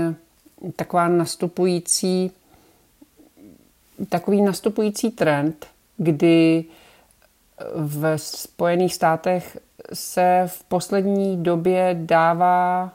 taková 0.75 1.07
nastupující, 1.07 2.31
takový 4.09 4.41
nastupující 4.41 5.11
trend, 5.11 5.67
kdy 5.97 6.65
v 7.75 8.17
Spojených 8.17 8.93
státech 8.93 9.57
se 9.93 10.43
v 10.45 10.63
poslední 10.63 11.43
době 11.43 11.97
dává, 11.99 12.91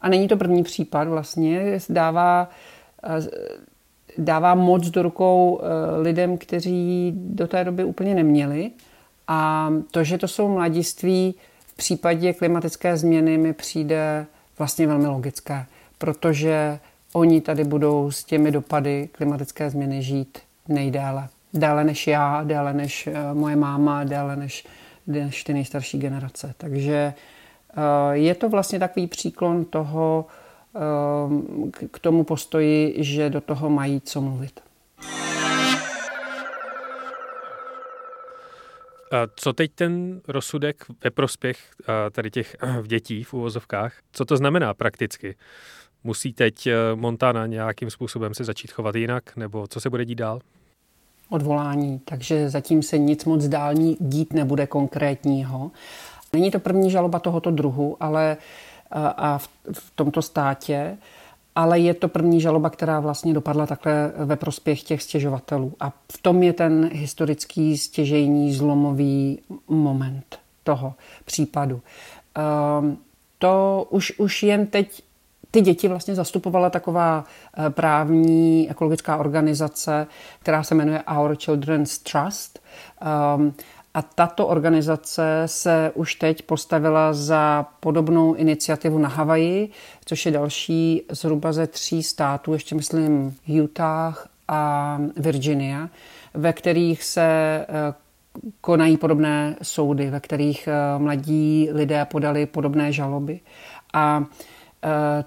a 0.00 0.08
není 0.08 0.28
to 0.28 0.36
první 0.36 0.62
případ 0.62 1.08
vlastně, 1.08 1.78
dává, 1.88 2.50
dává 4.18 4.54
moc 4.54 4.90
do 4.90 5.02
rukou 5.02 5.60
eh, 5.60 6.00
lidem, 6.00 6.38
kteří 6.38 7.12
do 7.16 7.46
té 7.46 7.64
doby 7.64 7.84
úplně 7.84 8.14
neměli. 8.14 8.70
A 9.28 9.70
to, 9.90 10.04
že 10.04 10.18
to 10.18 10.28
jsou 10.28 10.48
mladiství, 10.48 11.34
v 11.66 11.76
případě 11.76 12.32
klimatické 12.32 12.96
změny 12.96 13.38
mi 13.38 13.52
přijde 13.52 14.26
vlastně 14.58 14.86
velmi 14.86 15.06
logické, 15.06 15.66
protože 15.98 16.78
oni 17.12 17.40
tady 17.40 17.64
budou 17.64 18.10
s 18.10 18.24
těmi 18.24 18.50
dopady 18.50 19.08
klimatické 19.12 19.70
změny 19.70 20.02
žít 20.02 20.38
nejdéle. 20.68 21.28
Déle 21.54 21.84
než 21.84 22.06
já, 22.06 22.42
déle 22.42 22.72
než 22.72 23.06
eh, 23.06 23.34
moje 23.34 23.56
máma, 23.56 24.04
déle 24.04 24.36
než, 24.36 24.66
než 25.06 25.44
ty 25.44 25.52
nejstarší 25.52 25.98
generace. 25.98 26.54
Takže 26.56 27.14
eh, 27.76 27.82
je 28.12 28.34
to 28.34 28.48
vlastně 28.48 28.78
takový 28.78 29.06
příklon 29.06 29.64
toho, 29.64 30.26
eh, 30.76 31.86
k 31.90 31.98
tomu 31.98 32.24
postoji, 32.24 32.94
že 32.98 33.30
do 33.30 33.40
toho 33.40 33.70
mají 33.70 34.00
co 34.00 34.20
mluvit. 34.20 34.60
Co 39.36 39.52
teď 39.52 39.72
ten 39.74 40.20
rozsudek 40.28 40.84
ve 41.04 41.10
prospěch 41.10 41.58
tady 42.12 42.30
těch 42.30 42.56
dětí 42.86 43.24
v 43.24 43.34
úvozovkách, 43.34 43.94
co 44.12 44.24
to 44.24 44.36
znamená 44.36 44.74
prakticky? 44.74 45.36
Musí 46.04 46.32
teď 46.32 46.68
Montana 46.94 47.46
nějakým 47.46 47.90
způsobem 47.90 48.34
se 48.34 48.44
začít 48.44 48.72
chovat 48.72 48.94
jinak, 48.94 49.36
nebo 49.36 49.66
co 49.66 49.80
se 49.80 49.90
bude 49.90 50.04
dít 50.04 50.14
dál? 50.14 50.40
Odvolání, 51.28 51.98
takže 51.98 52.50
zatím 52.50 52.82
se 52.82 52.98
nic 52.98 53.24
moc 53.24 53.48
dální 53.48 53.96
dít 54.00 54.32
nebude 54.32 54.66
konkrétního. 54.66 55.70
Není 56.32 56.50
to 56.50 56.58
první 56.58 56.90
žaloba 56.90 57.18
tohoto 57.18 57.50
druhu, 57.50 57.96
ale 58.00 58.36
a 59.16 59.38
v, 59.38 59.48
v 59.72 59.90
tomto 59.94 60.22
státě, 60.22 60.96
ale 61.54 61.78
je 61.78 61.94
to 61.94 62.08
první 62.08 62.40
žaloba, 62.40 62.70
která 62.70 63.00
vlastně 63.00 63.34
dopadla 63.34 63.66
takhle 63.66 64.12
ve 64.16 64.36
prospěch 64.36 64.82
těch 64.82 65.02
stěžovatelů. 65.02 65.72
A 65.80 65.90
v 66.12 66.22
tom 66.22 66.42
je 66.42 66.52
ten 66.52 66.90
historický 66.92 67.78
stěžejní 67.78 68.54
zlomový 68.54 69.40
moment 69.68 70.38
toho 70.62 70.94
případu. 71.24 71.80
Um, 72.80 72.98
to 73.38 73.86
už, 73.90 74.18
už 74.18 74.42
jen 74.42 74.66
teď 74.66 75.02
ty 75.50 75.60
děti 75.60 75.88
vlastně 75.88 76.14
zastupovala 76.14 76.70
taková 76.70 77.24
eh, 77.24 77.70
právní 77.70 78.70
ekologická 78.70 79.16
organizace, 79.16 80.06
která 80.40 80.62
se 80.62 80.74
jmenuje 80.74 81.02
Our 81.18 81.36
Children's 81.36 81.98
Trust. 81.98 82.58
A 83.94 84.02
tato 84.02 84.46
organizace 84.46 85.42
se 85.46 85.92
už 85.94 86.14
teď 86.14 86.42
postavila 86.42 87.12
za 87.12 87.66
podobnou 87.80 88.34
iniciativu 88.34 88.98
na 88.98 89.08
Havaji, 89.08 89.70
což 90.04 90.26
je 90.26 90.32
další 90.32 91.02
zhruba 91.10 91.52
ze 91.52 91.66
tří 91.66 92.02
států, 92.02 92.52
ještě 92.52 92.74
myslím 92.74 93.36
Utah 93.62 94.28
a 94.48 94.98
Virginia, 95.16 95.88
ve 96.34 96.52
kterých 96.52 97.04
se 97.04 97.22
eh, 97.22 97.94
konají 98.60 98.96
podobné 98.96 99.56
soudy, 99.62 100.10
ve 100.10 100.20
kterých 100.20 100.68
eh, 100.68 100.98
mladí 100.98 101.68
lidé 101.72 102.04
podali 102.04 102.46
podobné 102.46 102.92
žaloby. 102.92 103.40
A 103.92 104.24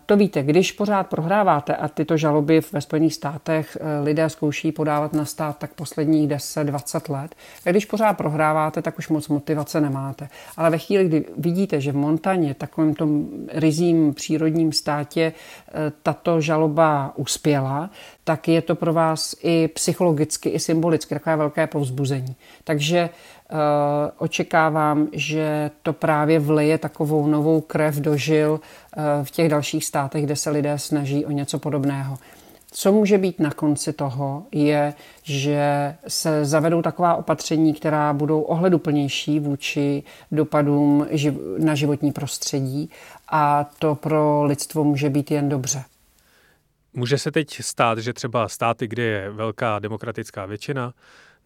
to 0.06 0.18
víte, 0.18 0.44
když 0.44 0.72
pořád 0.72 1.08
prohráváte 1.08 1.76
a 1.76 1.88
tyto 1.88 2.18
žaloby 2.18 2.62
ve 2.72 2.82
Spojených 2.82 3.14
státech 3.14 3.78
eh, 3.82 4.04
lidé 4.04 4.30
zkouší 4.30 4.72
podávat 4.72 5.14
na 5.14 5.26
stát 5.26 5.58
tak 5.58 5.74
posledních 5.74 6.30
10-20 6.30 7.14
let, 7.14 7.36
a 7.66 7.70
když 7.70 7.86
pořád 7.86 8.14
prohráváte, 8.14 8.82
tak 8.82 8.98
už 8.98 9.10
moc 9.10 9.28
motivace 9.28 9.82
nemáte. 9.82 10.30
Ale 10.58 10.70
ve 10.70 10.78
chvíli, 10.78 11.06
kdy 11.06 11.26
vidíte, 11.38 11.82
že 11.82 11.92
v 11.92 11.96
Montaně, 11.96 12.54
takovém 12.54 12.96
tom 12.96 13.28
rizím 13.54 14.14
přírodním 14.14 14.72
státě, 14.72 15.34
eh, 15.68 15.92
tato 16.04 16.42
žaloba 16.42 17.14
uspěla, 17.16 17.90
tak 18.24 18.48
je 18.48 18.62
to 18.62 18.76
pro 18.76 18.94
vás 18.94 19.36
i 19.44 19.68
psychologicky, 19.68 20.50
i 20.50 20.60
symbolicky 20.60 21.14
takové 21.16 21.36
velké 21.36 21.68
povzbuzení. 21.68 22.36
Takže 22.64 23.10
Eh, 23.10 23.37
očekávám, 24.18 25.08
že 25.12 25.72
to 25.84 25.94
právě 25.94 26.40
vleje 26.40 26.78
takovou 26.78 27.28
novou 27.28 27.62
krev 27.62 27.96
do 27.96 28.18
žil 28.18 28.60
eh, 28.60 29.02
v 29.24 29.32
těch 29.32 29.50
dalších 29.50 29.86
státech, 29.86 30.24
kde 30.24 30.36
se 30.36 30.50
lidé 30.50 30.80
snaží 30.80 31.26
o 31.26 31.32
něco 31.32 31.60
podobného. 31.60 32.18
Co 32.72 32.92
může 32.92 33.18
být 33.18 33.40
na 33.40 33.52
konci 33.52 33.94
toho, 33.94 34.44
je, 34.52 34.94
že 35.24 35.96
se 36.08 36.46
zavedou 36.46 36.82
taková 36.82 37.16
opatření, 37.16 37.74
která 37.74 38.14
budou 38.14 38.42
ohleduplnější 38.42 39.40
vůči 39.40 40.04
dopadům 40.32 41.08
na 41.58 41.76
životní 41.76 42.12
prostředí 42.12 42.90
a 43.32 43.70
to 43.80 43.96
pro 43.96 44.44
lidstvo 44.44 44.84
může 44.84 45.10
být 45.10 45.32
jen 45.32 45.50
dobře. 45.50 45.84
Může 46.94 47.18
se 47.18 47.32
teď 47.32 47.62
stát, 47.62 47.98
že 47.98 48.14
třeba 48.14 48.48
státy, 48.48 48.88
kde 48.88 49.04
je 49.04 49.32
velká 49.32 49.80
demokratická 49.80 50.46
většina, 50.46 50.94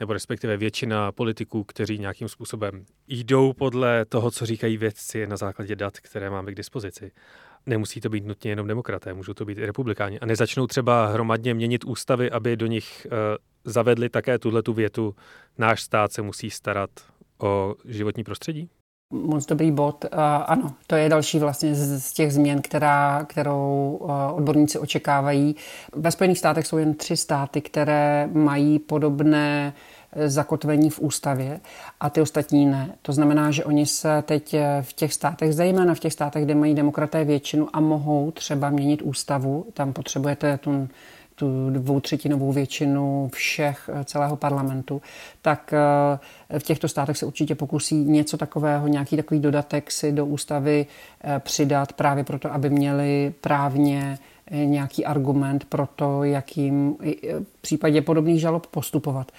nebo 0.02 0.14
respektive 0.14 0.58
většina 0.58 1.12
politiků, 1.12 1.64
kteří 1.64 2.00
nějakým 2.00 2.30
způsobem 2.30 2.86
jdou 3.08 3.54
podle 3.54 4.06
toho, 4.06 4.32
co 4.32 4.46
říkají 4.46 4.78
vědci 4.78 5.28
na 5.28 5.38
základě 5.38 5.76
dat, 5.76 6.00
které 6.00 6.30
máme 6.30 6.52
k 6.52 6.56
dispozici. 6.56 7.12
Nemusí 7.66 8.02
to 8.02 8.10
být 8.10 8.26
nutně 8.26 8.52
jenom 8.52 8.68
demokraté, 8.68 9.14
můžou 9.14 9.34
to 9.34 9.46
být 9.46 9.58
i 9.58 9.66
republikáni. 9.66 10.20
A 10.20 10.26
nezačnou 10.26 10.68
třeba 10.68 11.08
hromadně 11.08 11.54
měnit 11.54 11.86
ústavy, 11.86 12.32
aby 12.32 12.58
do 12.58 12.68
nich 12.68 13.08
uh, 13.12 13.12
zavedli 13.66 14.10
také 14.10 14.40
tuhle 14.40 14.64
tu 14.64 14.74
větu, 14.74 15.16
náš 15.58 15.82
stát 15.82 16.14
se 16.14 16.22
musí 16.22 16.50
starat 16.50 16.90
o 17.38 17.76
životní 17.86 18.24
prostředí? 18.24 18.70
Moc 19.12 19.46
dobrý 19.46 19.72
bod. 19.72 20.06
Uh, 20.06 20.20
ano, 20.46 20.74
to 20.88 20.96
je 20.96 21.10
další 21.10 21.40
vlastně 21.40 21.76
z, 21.76 22.14
těch 22.14 22.34
změn, 22.34 22.62
která, 22.62 23.26
kterou 23.30 23.98
uh, 24.02 24.12
odborníci 24.34 24.80
očekávají. 24.80 25.56
Ve 25.96 26.12
Spojených 26.12 26.38
státech 26.38 26.68
jsou 26.68 26.78
jen 26.78 26.94
tři 26.94 27.18
státy, 27.18 27.62
které 27.62 28.30
mají 28.34 28.80
podobné 28.80 29.74
uh, 30.16 30.24
zakotvení 30.28 30.90
v 30.90 31.00
ústavě 31.00 31.60
a 32.00 32.10
ty 32.10 32.22
ostatní 32.22 32.66
ne. 32.66 32.96
To 33.02 33.14
znamená, 33.14 33.52
že 33.52 33.66
oni 33.66 33.86
se 33.86 34.22
teď 34.22 34.56
v 34.82 34.94
těch 34.94 35.14
státech, 35.14 35.54
zejména 35.54 35.94
v 35.94 36.00
těch 36.00 36.14
státech, 36.14 36.46
kde 36.46 36.56
mají 36.56 36.76
demokraté 36.76 37.24
většinu 37.24 37.68
a 37.74 37.80
mohou 37.80 38.32
třeba 38.32 38.70
měnit 38.70 39.02
ústavu, 39.02 39.66
tam 39.74 39.94
potřebujete 39.94 40.58
tu 40.58 40.88
tu 41.42 41.70
dvoutřetinovou 41.70 42.52
většinu 42.52 43.30
všech 43.34 43.90
eh, 43.94 44.04
celého 44.04 44.36
parlamentu, 44.36 45.02
tak 45.42 45.74
eh, 45.74 46.60
v 46.60 46.64
těchto 46.64 46.88
státech 46.88 47.18
se 47.18 47.26
určitě 47.26 47.56
pokusí 47.56 47.96
něco 47.96 48.38
takového, 48.38 48.88
nějaký 48.88 49.18
takový 49.18 49.40
dodatek 49.40 49.92
si 49.92 50.12
do 50.12 50.26
ústavy 50.26 50.86
eh, 51.24 51.40
přidat 51.40 51.94
právě 51.94 52.24
proto, 52.24 52.54
aby 52.54 52.70
měli 52.70 53.34
právně 53.42 54.18
nějaký 54.52 55.06
argument 55.06 55.66
pro 55.66 55.88
to, 55.96 56.24
jakým 56.24 56.96
v 57.58 57.62
případě 57.62 58.02
podobných 58.02 58.42
žalob 58.42 58.68
postupovat. 58.68 59.32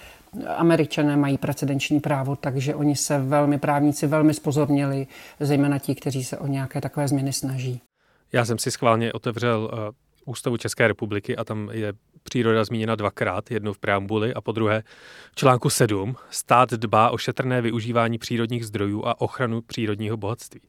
Američané 0.57 1.17
mají 1.17 1.37
precedenční 1.37 1.99
právo, 1.99 2.35
takže 2.35 2.75
oni 2.75 2.95
se 2.95 3.19
velmi 3.19 3.57
právníci 3.57 4.07
velmi 4.07 4.33
spozornili, 4.33 5.07
zejména 5.39 5.79
ti, 5.79 5.95
kteří 5.95 6.23
se 6.23 6.37
o 6.37 6.47
nějaké 6.47 6.81
takové 6.81 7.07
změny 7.07 7.33
snaží. 7.33 7.81
Já 8.33 8.45
jsem 8.45 8.57
si 8.57 8.71
schválně 8.71 9.13
otevřel 9.13 9.69
ústavu 10.25 10.57
České 10.57 10.87
republiky 10.87 11.37
a 11.37 11.43
tam 11.43 11.69
je 11.71 11.93
příroda 12.23 12.65
zmíněna 12.65 12.95
dvakrát, 12.95 13.51
jednou 13.51 13.73
v 13.73 13.79
preambuli 13.79 14.33
a 14.33 14.41
po 14.41 14.51
druhé 14.51 14.83
v 15.31 15.35
článku 15.35 15.69
7. 15.69 16.15
Stát 16.29 16.71
dbá 16.71 17.09
o 17.09 17.17
šetrné 17.17 17.61
využívání 17.61 18.17
přírodních 18.17 18.65
zdrojů 18.65 19.05
a 19.05 19.21
ochranu 19.21 19.61
přírodního 19.61 20.17
bohatství. 20.17 20.61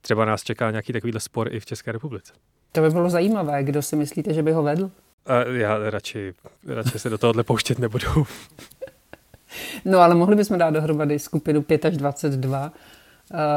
Třeba 0.00 0.24
nás 0.24 0.42
čeká 0.42 0.70
nějaký 0.70 0.92
takovýhle 0.92 1.20
spor 1.20 1.54
i 1.54 1.60
v 1.60 1.66
České 1.66 1.92
republice. 1.92 2.32
To 2.72 2.80
by 2.80 2.90
bylo 2.90 3.10
zajímavé. 3.10 3.64
Kdo 3.64 3.82
si 3.82 3.96
myslíte, 3.96 4.34
že 4.34 4.42
by 4.42 4.52
ho 4.52 4.62
vedl? 4.62 4.90
A 5.26 5.34
já 5.40 5.90
radši, 5.90 6.34
radši 6.66 6.98
se 6.98 7.10
do 7.10 7.18
tohohle 7.18 7.42
pouštět 7.42 7.78
nebudu. 7.78 8.06
no 9.84 9.98
ale 9.98 10.14
mohli 10.14 10.36
bychom 10.36 10.58
dát 10.58 10.70
dohromady 10.70 11.18
skupinu 11.18 11.62
5 11.62 11.84
až 11.84 11.96
22. 11.96 12.72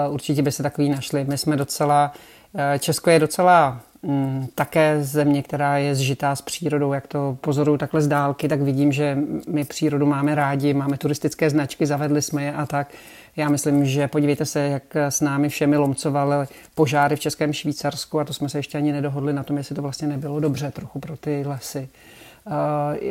Uh, 0.08 0.14
určitě 0.14 0.42
by 0.42 0.52
se 0.52 0.64
takový 0.64 0.90
našli. 0.90 1.24
My 1.24 1.38
jsme 1.38 1.58
docela, 1.58 2.12
uh, 2.16 2.37
Česko 2.80 3.10
je 3.10 3.20
docela 3.20 3.82
Mm, 4.04 4.48
také 4.56 5.04
země, 5.04 5.44
která 5.44 5.78
je 5.78 5.96
zžitá 5.96 6.36
s 6.36 6.42
přírodou, 6.42 6.94
jak 6.94 7.08
to 7.08 7.38
pozoruju 7.42 7.78
takhle 7.78 8.02
z 8.02 8.08
dálky, 8.08 8.48
tak 8.48 8.62
vidím, 8.62 8.92
že 8.92 9.18
my 9.48 9.66
přírodu 9.66 10.06
máme 10.06 10.36
rádi, 10.36 10.74
máme 10.74 10.98
turistické 10.98 11.50
značky, 11.50 11.86
zavedli 11.86 12.22
jsme 12.22 12.44
je 12.44 12.54
a 12.54 12.66
tak. 12.66 12.88
Já 13.36 13.50
myslím, 13.50 13.86
že 13.86 14.08
podívejte 14.08 14.46
se, 14.46 14.60
jak 14.60 14.96
s 14.96 15.22
námi 15.22 15.50
všemi 15.50 15.78
lomcovaly 15.78 16.48
požáry 16.76 17.16
v 17.16 17.20
Českém 17.20 17.54
Švýcarsku 17.54 18.20
a 18.20 18.26
to 18.26 18.34
jsme 18.34 18.50
se 18.50 18.60
ještě 18.60 18.78
ani 18.78 18.92
nedohodli 18.92 19.34
na 19.34 19.44
tom, 19.44 19.58
jestli 19.58 19.76
to 19.76 19.82
vlastně 19.82 20.08
nebylo 20.08 20.40
dobře 20.40 20.72
trochu 20.72 21.00
pro 21.00 21.18
ty 21.18 21.44
lesy. 21.48 21.90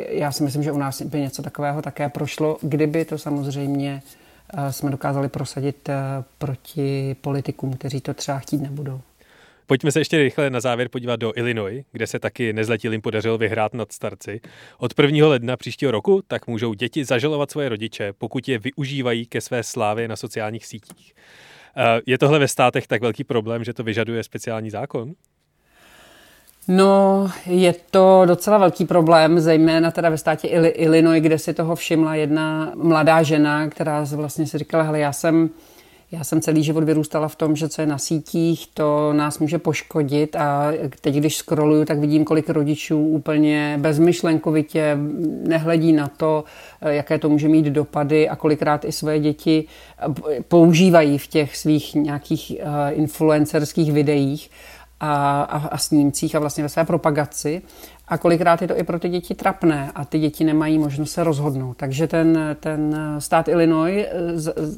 Já 0.09 0.31
si 0.31 0.43
myslím, 0.43 0.63
že 0.63 0.71
u 0.71 0.77
nás 0.77 1.01
by 1.01 1.21
něco 1.21 1.43
takového 1.43 1.81
také 1.81 2.09
prošlo, 2.09 2.57
kdyby 2.61 3.05
to 3.05 3.17
samozřejmě 3.17 4.01
jsme 4.69 4.91
dokázali 4.91 5.29
prosadit 5.29 5.89
proti 6.37 7.15
politikům, 7.21 7.73
kteří 7.73 8.01
to 8.01 8.13
třeba 8.13 8.39
chtít 8.39 8.61
nebudou. 8.61 9.01
Pojďme 9.67 9.91
se 9.91 9.99
ještě 9.99 10.17
rychle 10.17 10.49
na 10.49 10.59
závěr 10.59 10.89
podívat 10.89 11.15
do 11.15 11.33
Illinois, 11.35 11.85
kde 11.91 12.07
se 12.07 12.19
taky 12.19 12.53
nezletilým 12.53 13.01
podařilo 13.01 13.37
vyhrát 13.37 13.73
nad 13.73 13.91
starci. 13.91 14.41
Od 14.77 14.99
1. 14.99 15.27
ledna 15.27 15.57
příštího 15.57 15.91
roku 15.91 16.21
tak 16.27 16.47
můžou 16.47 16.73
děti 16.73 17.05
zažalovat 17.05 17.51
svoje 17.51 17.69
rodiče, 17.69 18.13
pokud 18.17 18.47
je 18.47 18.59
využívají 18.59 19.25
ke 19.25 19.41
své 19.41 19.63
slávě 19.63 20.07
na 20.07 20.15
sociálních 20.15 20.65
sítích. 20.65 21.13
Eh, 21.77 22.01
je 22.05 22.17
tohle 22.17 22.39
ve 22.39 22.47
státech 22.47 22.87
tak 22.87 23.01
velký 23.01 23.23
problém, 23.23 23.63
že 23.63 23.73
to 23.73 23.83
vyžaduje 23.83 24.23
speciální 24.23 24.69
zákon? 24.69 25.13
No, 26.67 27.27
je 27.45 27.73
to 27.91 28.23
docela 28.25 28.57
velký 28.57 28.85
problém, 28.85 29.39
zejména 29.39 29.91
teda 29.91 30.09
ve 30.09 30.17
státě 30.17 30.47
Illinois, 30.47 31.23
kde 31.23 31.37
si 31.37 31.53
toho 31.53 31.75
všimla 31.75 32.15
jedna 32.15 32.71
mladá 32.75 33.23
žena, 33.23 33.69
která 33.69 34.05
vlastně 34.15 34.47
si 34.47 34.57
říkala, 34.57 34.83
hele, 34.83 34.99
já 34.99 35.13
jsem 35.13 35.49
Já 36.11 36.23
jsem 36.23 36.41
celý 36.41 36.63
život 36.63 36.83
vyrůstala 36.83 37.27
v 37.27 37.35
tom, 37.35 37.55
že 37.55 37.69
co 37.69 37.81
je 37.81 37.87
na 37.87 37.97
sítích, 37.97 38.67
to 38.73 39.13
nás 39.13 39.39
může 39.39 39.59
poškodit 39.59 40.35
a 40.35 40.71
teď, 41.01 41.15
když 41.15 41.37
scrolluju, 41.37 41.85
tak 41.85 41.99
vidím, 41.99 42.23
kolik 42.23 42.49
rodičů 42.49 42.99
úplně 42.99 43.77
bezmyšlenkovitě 43.81 44.97
nehledí 45.47 45.93
na 45.93 46.07
to, 46.07 46.43
jaké 46.81 47.19
to 47.19 47.29
může 47.29 47.47
mít 47.47 47.65
dopady 47.65 48.29
a 48.29 48.35
kolikrát 48.35 48.85
i 48.85 48.91
své 48.91 49.19
děti 49.19 49.63
používají 50.47 51.17
v 51.17 51.27
těch 51.27 51.57
svých 51.57 51.95
nějakých 51.95 52.51
eh, 52.59 52.91
influencerských 52.91 53.91
videích 53.91 54.49
a, 54.99 55.41
a, 55.41 55.67
a 55.67 55.77
snímcích 55.77 56.35
a 56.35 56.39
vlastně 56.39 56.63
ve 56.63 56.69
své 56.69 56.85
propagaci. 56.85 57.61
A 58.07 58.17
kolikrát 58.17 58.61
je 58.61 58.67
to 58.67 58.77
i 58.77 58.83
pro 58.83 58.99
ty 58.99 59.09
děti 59.09 59.35
trapné 59.35 59.91
a 59.95 60.05
ty 60.05 60.19
děti 60.19 60.43
nemají 60.43 60.79
možnost 60.79 61.11
se 61.11 61.23
rozhodnout. 61.23 61.77
Takže 61.77 62.07
ten, 62.07 62.57
ten 62.59 62.95
stát 63.19 63.47
Illinois, 63.47 64.05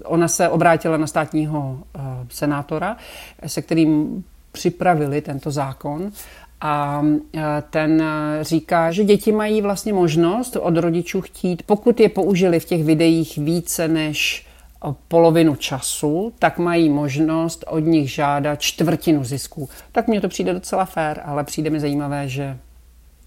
ona 0.05 0.27
se 0.27 0.49
obrátila 0.49 0.97
na 0.97 1.07
státního 1.07 1.79
eh, 1.95 1.99
senátora, 2.29 2.97
se 3.47 3.61
kterým 3.61 4.23
připravili 4.51 5.21
tento 5.21 5.51
zákon 5.51 6.11
a 6.61 7.03
eh, 7.35 7.41
ten 7.69 8.03
říká, 8.41 8.91
že 8.91 9.03
děti 9.03 9.31
mají 9.31 9.61
vlastně 9.61 9.93
možnost 9.93 10.55
od 10.55 10.77
rodičů 10.77 11.21
chtít, 11.21 11.63
pokud 11.63 11.99
je 11.99 12.09
použili 12.09 12.59
v 12.59 12.65
těch 12.65 12.83
videích 12.83 13.37
více 13.37 13.87
než 13.87 14.48
polovinu 15.07 15.55
času, 15.55 16.33
tak 16.39 16.57
mají 16.57 16.89
možnost 16.89 17.63
od 17.67 17.79
nich 17.79 18.11
žádat 18.11 18.61
čtvrtinu 18.61 19.23
zisku. 19.23 19.69
Tak 19.91 20.07
mně 20.07 20.21
to 20.21 20.29
přijde 20.29 20.53
docela 20.53 20.85
fér, 20.85 21.21
ale 21.25 21.43
přijde 21.43 21.69
mi 21.69 21.79
zajímavé, 21.79 22.29
že, 22.29 22.57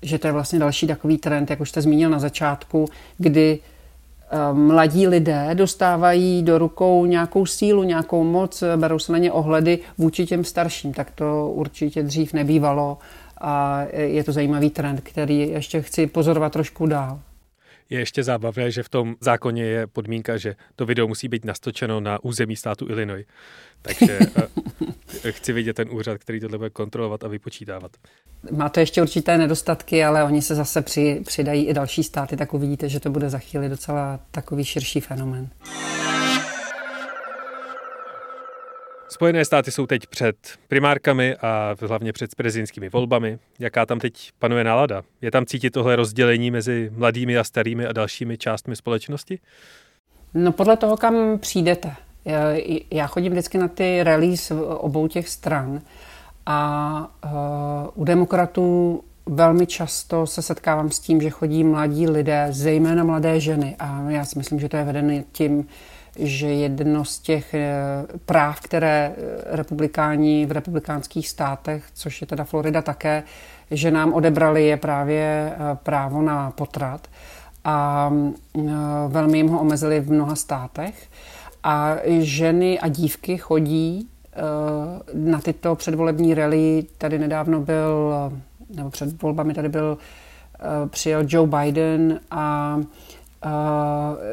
že 0.03 0.19
to 0.19 0.27
je 0.27 0.33
vlastně 0.33 0.59
další 0.59 0.87
takový 0.87 1.19
trend, 1.19 1.51
jak 1.51 1.61
už 1.61 1.69
jste 1.69 1.83
zmínil 1.83 2.11
na 2.11 2.19
začátku, 2.19 2.89
kdy 3.19 3.59
eh, 3.59 4.37
mladí 4.53 5.07
lidé 5.07 5.51
dostávají 5.55 6.43
do 6.43 6.59
rukou 6.59 7.07
nějakou 7.07 7.47
sílu, 7.47 7.83
nějakou 7.83 8.25
moc, 8.25 8.65
berou 8.77 8.99
se 8.99 9.13
na 9.13 9.19
ně 9.19 9.33
ohledy 9.33 9.79
vůči 9.99 10.27
těm 10.27 10.45
starším. 10.45 10.95
Tak 10.95 11.11
to 11.11 11.51
určitě 11.51 12.03
dřív 12.03 12.33
nebývalo 12.33 12.99
a 13.41 13.83
je 13.93 14.25
to 14.25 14.33
zajímavý 14.33 14.71
trend, 14.71 15.01
který 15.01 15.39
ještě 15.39 15.83
chci 15.83 16.07
pozorovat 16.07 16.53
trošku 16.53 16.87
dál 16.87 17.21
je 17.93 17.99
ještě 17.99 18.23
zábavné, 18.23 18.71
že 18.71 18.83
v 18.83 18.89
tom 18.89 19.17
zákoně 19.21 19.65
je 19.65 19.87
podmínka, 19.87 20.37
že 20.37 20.57
to 20.77 20.87
video 20.87 21.09
musí 21.09 21.29
být 21.29 21.45
nastočeno 21.45 22.01
na 22.01 22.25
území 22.25 22.57
státu 22.57 22.89
Illinois. 22.89 23.27
Takže 23.83 24.19
eh, 25.25 25.33
chci 25.33 25.53
vidět 25.53 25.77
ten 25.77 25.89
úřad, 25.91 26.19
který 26.19 26.41
tohle 26.41 26.59
bude 26.59 26.71
kontrolovat 26.71 27.25
a 27.25 27.29
vypočítávat. 27.29 27.93
Má 28.51 28.69
to 28.69 28.81
ještě 28.81 29.03
určité 29.03 29.39
nedostatky, 29.39 30.05
ale 30.05 30.25
oni 30.25 30.43
se 30.43 30.55
zase 30.55 30.83
při, 30.83 31.21
přidají 31.27 31.67
i 31.67 31.75
další 31.75 32.03
státy, 32.03 32.37
tak 32.37 32.55
uvidíte, 32.55 32.89
že 32.89 33.01
to 33.01 33.11
bude 33.11 33.31
za 33.31 33.39
chvíli 33.39 33.69
docela 33.69 34.21
takový 34.31 34.65
širší 34.65 35.01
fenomén. 35.01 35.49
Spojené 39.13 39.45
státy 39.45 39.71
jsou 39.71 39.87
teď 39.87 40.07
před 40.07 40.37
primárkami 40.69 41.37
a 41.37 41.75
hlavně 41.81 42.13
před 42.13 42.35
prezidentskými 42.35 42.89
volbami. 42.89 43.39
Jaká 43.59 43.87
tam 43.87 43.99
teď 43.99 44.31
panuje 44.39 44.65
nálada? 44.65 45.03
Je 45.23 45.31
tam 45.31 45.47
cítit 45.47 45.71
tohle 45.71 45.97
rozdělení 45.97 46.51
mezi 46.51 46.91
mladými 46.97 47.39
a 47.39 47.45
starými 47.45 47.87
a 47.87 47.93
dalšími 47.93 48.39
částmi 48.39 48.77
společnosti? 48.77 49.39
No 50.35 50.53
podle 50.53 50.77
toho, 50.77 50.97
kam 50.97 51.39
přijdete. 51.39 51.93
Já 52.91 53.07
chodím 53.07 53.33
vždycky 53.33 53.59
na 53.59 53.69
ty 53.69 54.03
rallies 54.03 54.53
obou 54.77 55.09
těch 55.09 55.29
stran 55.29 55.81
a 56.47 57.11
uh, 57.25 58.03
u 58.03 58.05
demokratů 58.05 59.01
velmi 59.27 59.67
často 59.67 60.27
se 60.27 60.43
setkávám 60.43 60.91
s 60.91 61.01
tím, 61.01 61.21
že 61.21 61.31
chodí 61.31 61.65
mladí 61.65 62.09
lidé, 62.09 62.47
zejména 62.51 63.05
mladé 63.05 63.41
ženy 63.41 63.77
a 63.79 64.11
já 64.11 64.25
si 64.25 64.39
myslím, 64.39 64.61
že 64.61 64.69
to 64.69 64.77
je 64.77 64.85
vedené 64.85 65.25
tím, 65.33 65.69
že 66.17 66.47
jedno 66.47 67.05
z 67.05 67.19
těch 67.19 67.55
eh, 67.55 67.73
práv, 68.27 68.61
které 68.61 69.15
eh, 69.17 69.57
republikáni 69.57 70.47
v 70.47 70.53
republikánských 70.53 71.29
státech, 71.29 71.85
což 71.95 72.21
je 72.21 72.27
teda 72.27 72.45
Florida 72.45 72.83
také, 72.83 73.23
že 73.71 73.91
nám 73.91 74.13
odebrali, 74.13 74.67
je 74.67 74.77
právě 74.77 75.53
eh, 75.53 75.59
právo 75.83 76.23
na 76.23 76.51
potrat 76.51 77.09
a 77.65 78.11
velmi 79.09 79.39
jim 79.39 79.49
ho 79.49 79.61
omezili 79.61 80.01
v 80.01 80.13
mnoha 80.13 80.37
státech. 80.37 81.09
A 81.63 81.97
ženy 82.19 82.81
a 82.81 82.89
dívky 82.89 83.39
chodí 83.39 84.09
na 85.15 85.41
tyto 85.41 85.75
předvolební 85.75 86.35
rally. 86.35 86.85
Tady 86.99 87.19
nedávno 87.19 87.61
byl, 87.61 88.15
nebo 88.77 88.91
před 88.91 89.23
volbami 89.23 89.55
tady 89.55 89.69
byl, 89.69 89.99
přijel 90.91 91.25
Joe 91.29 91.49
Biden 91.49 92.21
a 92.31 92.77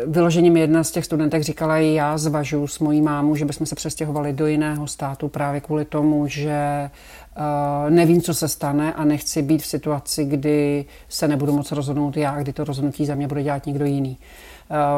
Vyloženě 0.08 0.52
mi 0.52 0.60
jedna 0.60 0.84
z 0.84 0.92
těch 0.92 1.06
studentek 1.06 1.44
říkala, 1.44 1.78
já 1.78 2.18
zvažuji 2.18 2.68
s 2.68 2.80
mojí 2.80 3.02
mámou, 3.02 3.36
že 3.36 3.46
bychom 3.46 3.68
se 3.68 3.76
přestěhovali 3.76 4.34
do 4.34 4.48
jiného 4.48 4.88
státu 4.88 5.28
právě 5.28 5.62
kvůli 5.62 5.86
tomu, 5.86 6.28
že 6.28 6.90
uh, 7.38 7.90
nevím, 7.90 8.22
co 8.22 8.34
se 8.34 8.48
stane 8.48 8.94
a 8.94 9.06
nechci 9.06 9.42
být 9.42 9.62
v 9.62 9.66
situaci, 9.66 10.26
kdy 10.26 10.86
se 11.10 11.28
nebudu 11.28 11.54
moc 11.54 11.72
rozhodnout 11.72 12.18
já, 12.18 12.42
kdy 12.42 12.54
to 12.54 12.64
rozhodnutí 12.64 13.06
za 13.06 13.16
mě 13.16 13.28
bude 13.28 13.44
dělat 13.44 13.66
někdo 13.66 13.86
jiný. 13.86 14.18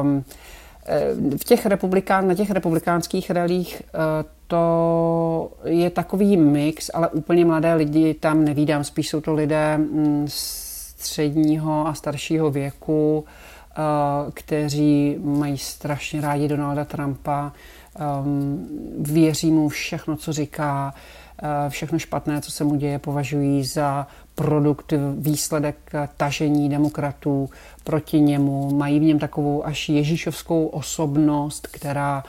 Um, 0.02 0.24
v 1.38 1.44
těch 1.44 1.66
republikán, 1.66 2.28
na 2.28 2.34
těch 2.34 2.52
republikánských 2.52 3.30
relích 3.30 3.82
to 4.48 5.52
je 5.66 5.90
takový 5.90 6.38
mix, 6.38 6.92
ale 6.94 7.08
úplně 7.08 7.46
mladé 7.46 7.74
lidi 7.74 8.14
tam 8.14 8.46
nevídám. 8.46 8.84
Spíš 8.84 9.10
jsou 9.10 9.22
to 9.22 9.34
lidé 9.34 9.78
mm, 9.78 10.26
středního 10.28 11.88
a 11.88 11.94
staršího 11.94 12.52
věku, 12.52 13.26
kteří 14.34 15.18
mají 15.24 15.58
strašně 15.58 16.22
rádi 16.22 16.48
Donalda 16.48 16.86
Trumpa, 16.86 17.52
um, 18.22 18.68
věří 19.00 19.52
mu 19.52 19.70
všechno, 19.70 20.18
co 20.18 20.34
říká, 20.34 20.94
všechno 21.70 22.00
špatné, 22.00 22.42
co 22.42 22.52
se 22.52 22.64
mu 22.64 22.76
děje, 22.76 23.00
považují 23.00 23.64
za 23.64 24.08
produkt, 24.36 24.94
výsledek 25.18 25.92
tažení 26.18 26.70
demokratů 26.70 27.50
proti 27.84 28.20
němu. 28.20 28.76
Mají 28.76 29.00
v 29.00 29.04
něm 29.04 29.20
takovou 29.20 29.66
až 29.66 29.90
ježíšovskou 29.90 30.66
osobnost, 30.66 31.68
která 31.68 32.24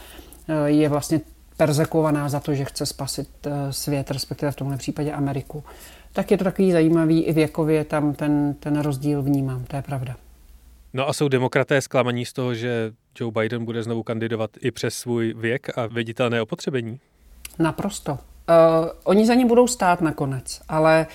e, 0.48 0.70
je 0.70 0.88
vlastně 0.88 1.20
perzekovaná 1.56 2.28
za 2.28 2.40
to, 2.40 2.54
že 2.54 2.64
chce 2.64 2.86
spasit 2.86 3.28
svět, 3.70 4.10
respektive 4.10 4.52
v 4.52 4.56
tomhle 4.56 4.76
případě 4.76 5.12
Ameriku. 5.12 5.64
Tak 6.12 6.30
je 6.30 6.38
to 6.38 6.44
takový 6.44 6.72
zajímavý, 6.72 7.22
i 7.22 7.32
věkově 7.32 7.84
tam 7.84 8.14
ten, 8.14 8.54
ten 8.60 8.80
rozdíl 8.80 9.22
vnímám, 9.22 9.64
to 9.64 9.76
je 9.76 9.82
pravda. 9.82 10.16
No 10.94 11.08
a 11.08 11.12
jsou 11.12 11.28
demokraté 11.28 11.80
zklamaní 11.80 12.24
z 12.24 12.32
toho, 12.32 12.54
že 12.54 12.92
Joe 13.20 13.32
Biden 13.32 13.64
bude 13.64 13.82
znovu 13.82 14.02
kandidovat 14.02 14.50
i 14.60 14.70
přes 14.70 14.94
svůj 14.94 15.34
věk 15.36 15.78
a 15.78 15.86
viditelné 15.86 16.42
opotřebení? 16.42 17.00
Naprosto. 17.58 18.12
Uh, 18.12 18.18
oni 19.04 19.26
za 19.26 19.34
ně 19.34 19.46
budou 19.46 19.66
stát 19.66 20.00
nakonec, 20.00 20.60
ale 20.68 21.06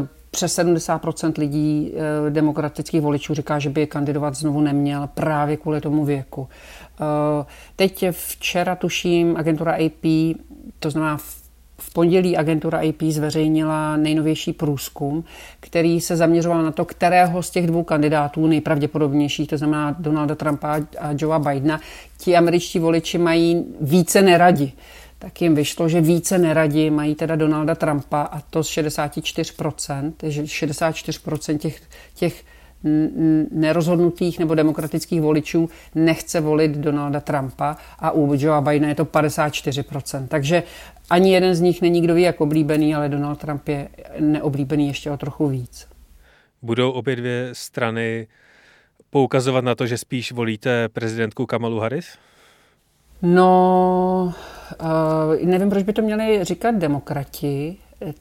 uh, 0.00 0.06
přes 0.30 0.58
70% 0.58 1.32
lidí 1.38 1.92
uh, 1.92 2.30
demokratických 2.30 3.00
voličů 3.00 3.34
říká, 3.34 3.58
že 3.58 3.70
by 3.70 3.86
kandidovat 3.86 4.34
znovu 4.34 4.60
neměl 4.60 5.06
právě 5.06 5.56
kvůli 5.56 5.80
tomu 5.80 6.04
věku. 6.04 6.40
Uh, 6.40 6.46
teď 7.76 8.04
včera 8.10 8.76
tuším 8.76 9.36
agentura 9.36 9.72
AP, 9.72 10.36
to 10.78 10.90
znamená 10.90 11.18
v 11.86 11.92
pondělí 11.92 12.36
agentura 12.36 12.78
AP 12.78 13.02
zveřejnila 13.02 13.96
nejnovější 13.96 14.52
průzkum, 14.52 15.24
který 15.60 16.00
se 16.00 16.16
zaměřoval 16.16 16.62
na 16.62 16.72
to, 16.72 16.84
kterého 16.84 17.42
z 17.42 17.50
těch 17.50 17.66
dvou 17.66 17.82
kandidátů 17.82 18.46
nejpravděpodobnějších, 18.46 19.48
to 19.48 19.58
znamená 19.58 19.96
Donalda 19.98 20.34
Trumpa 20.34 20.80
a 21.00 21.14
Joea 21.18 21.38
Bidena, 21.38 21.80
ti 22.18 22.36
američtí 22.36 22.78
voliči 22.78 23.18
mají 23.18 23.64
více 23.80 24.22
neradi. 24.22 24.72
Tak 25.18 25.42
jim 25.42 25.54
vyšlo, 25.54 25.88
že 25.88 26.00
více 26.00 26.38
neradi 26.38 26.90
mají 26.90 27.14
teda 27.14 27.36
Donalda 27.36 27.74
Trumpa 27.74 28.22
a 28.22 28.40
to 28.40 28.64
z 28.64 28.68
64%, 28.68 30.12
že 30.22 30.42
64% 30.42 31.58
těch, 31.58 31.82
těch 32.14 32.44
nerozhodnutých 33.50 34.38
nebo 34.38 34.54
demokratických 34.54 35.20
voličů 35.20 35.70
nechce 35.94 36.40
volit 36.40 36.70
Donalda 36.70 37.20
Trumpa 37.20 37.76
a 37.98 38.10
u 38.10 38.34
Joea 38.34 38.60
Bidena 38.60 38.88
je 38.88 38.94
to 38.94 39.04
54%. 39.04 40.26
Takže 40.28 40.62
ani 41.10 41.32
jeden 41.34 41.54
z 41.54 41.60
nich 41.60 41.82
není 41.82 42.00
kdo 42.00 42.14
ví 42.14 42.22
jak 42.22 42.40
oblíbený, 42.40 42.94
ale 42.94 43.08
Donald 43.08 43.38
Trump 43.38 43.68
je 43.68 43.88
neoblíbený 44.20 44.88
ještě 44.88 45.10
o 45.10 45.16
trochu 45.16 45.48
víc. 45.48 45.88
Budou 46.62 46.90
obě 46.90 47.16
dvě 47.16 47.48
strany 47.52 48.26
poukazovat 49.10 49.64
na 49.64 49.74
to, 49.74 49.86
že 49.86 49.98
spíš 49.98 50.32
volíte 50.32 50.88
prezidentku 50.88 51.46
Kamalu 51.46 51.78
Harris? 51.78 52.06
No, 53.22 54.34
uh, 54.80 55.46
nevím, 55.46 55.70
proč 55.70 55.82
by 55.82 55.92
to 55.92 56.02
měli 56.02 56.44
říkat 56.44 56.74
demokrati 56.74 57.76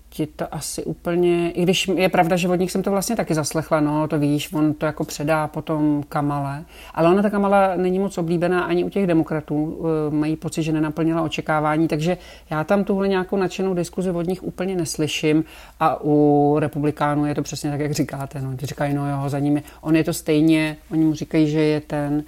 ti 0.10 0.28
to 0.28 0.56
asi 0.56 0.84
úplně, 0.84 1.52
i 1.52 1.64
když 1.64 1.88
je 1.88 2.10
pravda, 2.10 2.36
že 2.36 2.50
od 2.50 2.56
nich 2.56 2.72
jsem 2.72 2.84
to 2.84 2.92
vlastně 2.92 3.16
taky 3.16 3.34
zaslechla, 3.34 3.80
no 3.80 4.08
to 4.08 4.20
víš, 4.20 4.54
on 4.54 4.74
to 4.74 4.86
jako 4.86 5.04
předá 5.04 5.48
potom 5.48 6.04
Kamale, 6.10 6.66
ale 6.94 7.10
ona 7.10 7.22
ta 7.22 7.30
Kamala 7.30 7.76
není 7.76 8.00
moc 8.00 8.18
oblíbená 8.18 8.64
ani 8.64 8.84
u 8.84 8.90
těch 8.90 9.08
demokratů, 9.08 9.86
eh, 10.08 10.16
mají 10.16 10.36
pocit, 10.36 10.64
že 10.64 10.72
nenaplnila 10.72 11.22
očekávání, 11.22 11.88
takže 11.88 12.18
já 12.50 12.64
tam 12.64 12.84
tuhle 12.84 13.08
nějakou 13.08 13.38
nadšenou 13.38 13.74
diskuzi 13.74 14.12
od 14.12 14.28
nich 14.28 14.44
úplně 14.44 14.76
neslyším. 14.76 15.44
A 15.80 16.04
u 16.04 16.56
republikánů 16.60 17.26
je 17.26 17.36
to 17.36 17.42
přesně 17.42 17.72
tak, 17.72 17.80
jak 17.80 17.92
říkáte, 17.92 18.42
no, 18.42 18.58
ty 18.58 18.66
říkají, 18.66 18.94
no 18.94 19.10
jo, 19.10 19.30
za 19.30 19.40
nimi, 19.40 19.64
on 19.82 19.96
je 19.96 20.04
to 20.04 20.14
stejně, 20.14 20.78
oni 20.92 21.06
mu 21.06 21.14
říkají, 21.14 21.50
že 21.50 21.62
je 21.62 21.82
ten 21.82 22.24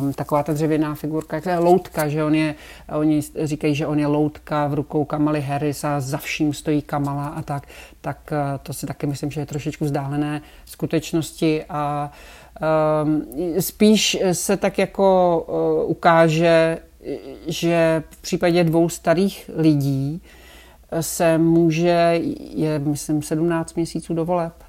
um, 0.00 0.12
taková 0.12 0.42
ta 0.42 0.52
dřevěná 0.52 0.94
figurka, 0.94 1.36
jak 1.36 1.46
je 1.46 1.58
loutka, 1.58 2.08
že 2.08 2.24
on 2.24 2.34
je, 2.34 2.54
oni 2.92 3.20
říkají, 3.42 3.74
že 3.74 3.86
on 3.86 3.98
je 3.98 4.06
loutka 4.06 4.66
v 4.66 4.74
rukou 4.74 5.04
Kamaly 5.04 5.40
Harris 5.40 5.84
a 5.84 6.00
za 6.00 6.18
vším 6.18 6.52
stojí 6.52 6.82
Kamala 6.82 7.26
a 7.26 7.42
tak, 7.42 7.66
tak 8.00 8.32
uh, 8.32 8.38
to 8.62 8.72
si 8.72 8.86
taky 8.86 9.06
myslím, 9.06 9.30
že 9.30 9.40
je 9.40 9.46
trošičku 9.46 9.84
vzdálené 9.84 10.42
skutečnosti 10.64 11.64
a 11.68 12.12
um, 13.04 13.26
spíš 13.60 14.18
se 14.32 14.56
tak 14.56 14.78
jako 14.78 15.38
uh, 15.84 15.90
ukáže, 15.90 16.78
že 17.46 18.02
v 18.10 18.22
případě 18.22 18.64
dvou 18.64 18.88
starých 18.88 19.50
lidí 19.56 20.22
se 21.00 21.38
může, 21.38 22.20
je 22.54 22.78
myslím 22.78 23.22
17 23.22 23.74
měsíců 23.74 24.14
do 24.14 24.24
voleb, 24.24 24.63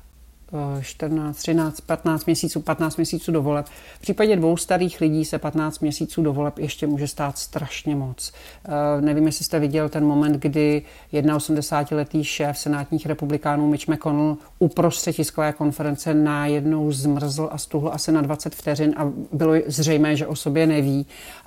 14, 0.81 1.37
13, 1.37 1.81
15 1.81 2.25
měsíců, 2.25 2.61
15 2.61 2.97
měsíců 2.97 3.31
do 3.31 3.41
voleb. 3.41 3.65
V 3.97 4.01
případě 4.01 4.35
dvou 4.35 4.57
starých 4.57 5.01
lidí 5.01 5.25
se 5.25 5.39
15 5.39 5.79
měsíců 5.79 6.21
do 6.21 6.33
voleb 6.33 6.59
ještě 6.59 6.87
může 6.87 7.07
stát 7.07 7.37
strašně 7.37 7.95
moc. 7.95 8.31
Uh, 8.67 9.05
nevím, 9.05 9.25
jestli 9.25 9.45
jste 9.45 9.59
viděl 9.59 9.89
ten 9.89 10.05
moment, 10.05 10.33
kdy 10.33 10.81
81-letý 11.13 12.23
šéf 12.23 12.57
senátních 12.57 13.05
republikánů 13.05 13.67
Mitch 13.67 13.87
McConnell 13.87 14.37
uprostřed 14.59 15.15
tiskové 15.15 15.53
konference 15.53 16.13
najednou 16.13 16.91
zmrzl 16.91 17.49
a 17.51 17.57
stuhl 17.57 17.89
asi 17.93 18.11
na 18.11 18.21
20 18.21 18.55
vteřin 18.55 18.93
a 18.97 19.11
bylo 19.31 19.53
zřejmé, 19.67 20.15
že 20.15 20.27
o 20.27 20.35
sobě 20.35 20.67
neví. 20.67 21.05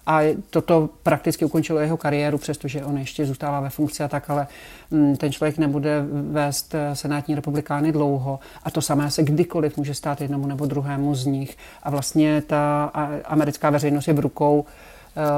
A 0.09 0.21
toto 0.51 0.89
prakticky 1.03 1.45
ukončilo 1.45 1.79
jeho 1.79 1.97
kariéru, 1.97 2.39
přestože 2.39 2.85
on 2.85 2.99
ještě 2.99 3.27
zůstává 3.27 3.61
ve 3.61 3.71
funkci 3.71 4.03
a 4.03 4.09
tak, 4.09 4.31
ale 4.31 4.47
mm, 4.91 5.17
ten 5.17 5.33
člověk 5.33 5.59
nebude 5.59 6.05
vést 6.11 6.75
eh, 6.75 6.97
senátní 6.97 7.35
republikány 7.35 7.93
dlouho. 7.93 8.41
A 8.63 8.71
to 8.71 8.83
samé 8.83 9.11
se 9.11 9.23
kdykoliv 9.23 9.77
může 9.77 9.95
stát 9.95 10.21
jednomu 10.21 10.47
nebo 10.47 10.67
druhému 10.67 11.15
z 11.15 11.27
nich. 11.27 11.57
A 11.83 11.91
vlastně 11.91 12.43
ta 12.47 12.85
americká 13.25 13.71
veřejnost 13.71 14.09
je 14.09 14.15
v 14.15 14.19
rukou 14.19 14.65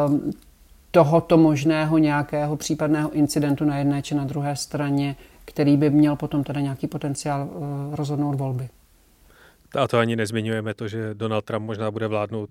um, 0.07 0.33
tohoto 0.91 1.37
možného 1.39 1.99
nějakého 1.99 2.57
případného 2.57 3.11
incidentu 3.11 3.65
na 3.65 3.79
jedné 3.79 4.03
či 4.03 4.15
na 4.15 4.25
druhé 4.25 4.57
straně, 4.57 5.17
který 5.45 5.77
by 5.77 5.91
měl 5.91 6.17
potom 6.17 6.45
teda 6.45 6.61
nějaký 6.61 6.87
potenciál 6.87 7.49
uh, 7.53 7.95
rozhodnout 7.95 8.35
volby. 8.35 8.69
A 9.75 9.89
to 9.89 9.99
ani 9.99 10.17
nezmiňujeme 10.17 10.75
to, 10.75 10.89
že 10.89 11.15
Donald 11.15 11.45
Trump 11.45 11.67
možná 11.67 11.91
bude 11.91 12.07
vládnout 12.07 12.51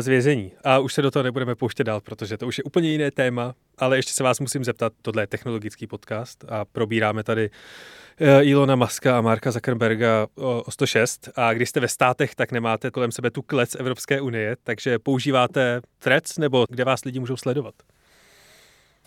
z 0.00 0.08
vězení. 0.08 0.52
A 0.64 0.78
už 0.78 0.94
se 0.94 1.02
do 1.02 1.10
toho 1.10 1.22
nebudeme 1.22 1.54
pouštět 1.54 1.84
dál, 1.84 2.00
protože 2.00 2.36
to 2.36 2.46
už 2.46 2.58
je 2.58 2.64
úplně 2.64 2.90
jiné 2.90 3.10
téma, 3.10 3.54
ale 3.78 3.98
ještě 3.98 4.12
se 4.12 4.22
vás 4.22 4.40
musím 4.40 4.64
zeptat, 4.64 4.92
tohle 5.02 5.22
je 5.22 5.26
technologický 5.26 5.86
podcast 5.86 6.44
a 6.48 6.64
probíráme 6.64 7.22
tady 7.22 7.50
uh, 7.50 8.26
Ilona 8.40 8.76
Maska 8.76 9.18
a 9.18 9.20
Marka 9.20 9.50
Zuckerberga 9.50 10.26
o, 10.34 10.62
o 10.62 10.70
106 10.70 11.28
a 11.36 11.52
když 11.52 11.68
jste 11.68 11.80
ve 11.80 11.88
státech, 11.88 12.34
tak 12.34 12.52
nemáte 12.52 12.90
kolem 12.90 13.12
sebe 13.12 13.30
tu 13.30 13.42
klec 13.42 13.74
Evropské 13.74 14.20
unie, 14.20 14.56
takže 14.62 14.98
používáte 14.98 15.80
Threads 15.98 16.38
nebo 16.38 16.66
kde 16.68 16.84
vás 16.84 17.04
lidi 17.04 17.20
můžou 17.20 17.36
sledovat? 17.36 17.74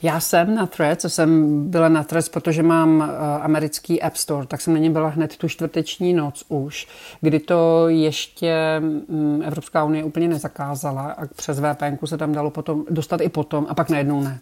Já 0.05 0.19
jsem 0.19 0.55
na 0.55 0.65
Threads, 0.65 1.05
jsem 1.07 1.61
byla 1.69 1.89
na 1.89 2.03
Threads, 2.03 2.29
protože 2.29 2.63
mám 2.63 2.97
uh, 2.97 3.05
americký 3.41 4.01
App 4.01 4.15
Store, 4.15 4.47
tak 4.47 4.61
jsem 4.61 4.73
na 4.73 4.79
něm 4.79 4.93
byla 4.93 5.09
hned 5.09 5.37
tu 5.37 5.47
čtvrteční 5.49 6.13
noc 6.13 6.45
už, 6.47 6.87
kdy 7.21 7.39
to 7.39 7.89
ještě 7.89 8.81
um, 9.07 9.43
Evropská 9.45 9.83
unie 9.83 10.03
úplně 10.03 10.27
nezakázala 10.27 11.11
a 11.11 11.25
přes 11.35 11.59
VPN 11.59 12.05
se 12.05 12.17
tam 12.17 12.31
dalo 12.31 12.51
potom 12.51 12.85
dostat 12.89 13.21
i 13.21 13.29
potom 13.29 13.65
a 13.69 13.75
pak 13.75 13.89
najednou 13.89 14.21
ne. 14.21 14.39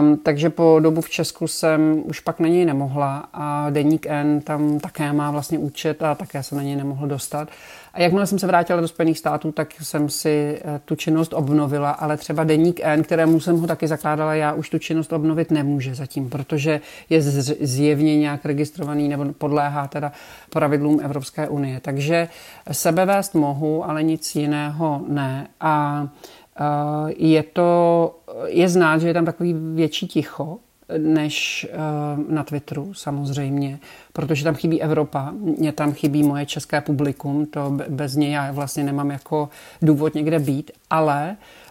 Um, 0.00 0.16
takže 0.16 0.50
po 0.50 0.78
dobu 0.80 1.00
v 1.00 1.10
Česku 1.10 1.46
jsem 1.48 2.02
už 2.04 2.20
pak 2.20 2.40
na 2.40 2.48
něj 2.48 2.64
nemohla 2.64 3.28
a 3.32 3.70
Deník 3.70 4.06
N 4.06 4.40
tam 4.40 4.80
také 4.80 5.12
má 5.12 5.30
vlastně 5.30 5.58
účet 5.58 6.02
a 6.02 6.14
také 6.14 6.42
se 6.42 6.54
na 6.54 6.62
něj 6.62 6.76
nemohl 6.76 7.06
dostat. 7.06 7.48
A 7.94 8.00
jakmile 8.00 8.26
jsem 8.26 8.38
se 8.38 8.46
vrátila 8.46 8.80
do 8.80 8.88
Spojených 8.88 9.18
států, 9.18 9.52
tak 9.52 9.74
jsem 9.82 10.08
si 10.08 10.60
eh, 10.64 10.80
tu 10.84 10.94
činnost 10.94 11.32
obnovila, 11.32 11.90
ale 11.90 12.16
třeba 12.16 12.44
Deník 12.44 12.80
N, 12.82 13.02
kterému 13.02 13.40
jsem 13.40 13.60
ho 13.60 13.66
taky 13.66 13.88
zakládala, 13.88 14.34
já 14.34 14.52
už 14.52 14.70
tu 14.70 14.78
činnost 14.78 15.12
obnovit 15.12 15.50
nemůže 15.50 15.94
zatím, 15.94 16.30
protože 16.30 16.80
je 17.10 17.22
zjevně 17.60 18.18
nějak 18.18 18.44
registrovaný 18.44 19.08
nebo 19.08 19.32
podléhá 19.32 19.86
teda 19.88 20.12
pravidlům 20.50 21.00
Evropské 21.02 21.48
unie. 21.48 21.80
Takže 21.80 22.28
sebevést 22.72 23.34
mohu, 23.34 23.90
ale 23.90 24.02
nic 24.02 24.36
jiného 24.36 25.02
ne. 25.08 25.48
A 25.60 26.06
Eh, 26.60 27.12
je 27.16 27.42
to, 27.42 28.14
je 28.46 28.68
znát, 28.68 28.98
že 28.98 29.08
je 29.08 29.14
tam 29.14 29.24
takový 29.24 29.54
větší 29.74 30.06
ticho, 30.08 30.58
než 30.98 31.66
eh, 31.70 31.76
na 32.28 32.44
Twitteru 32.44 32.94
samozřejmě, 32.94 33.78
protože 34.12 34.44
tam 34.44 34.54
chybí 34.54 34.82
Evropa, 34.82 35.32
mě 35.58 35.72
tam 35.72 35.92
chybí 35.92 36.22
moje 36.22 36.46
české 36.46 36.80
publikum, 36.80 37.46
to 37.46 37.78
bez 37.88 38.16
něj 38.16 38.30
já 38.30 38.52
vlastně 38.52 38.84
nemám 38.84 39.10
jako 39.10 39.48
důvod 39.82 40.14
někde 40.14 40.38
být, 40.38 40.70
ale 40.90 41.36
Eh, 41.36 41.69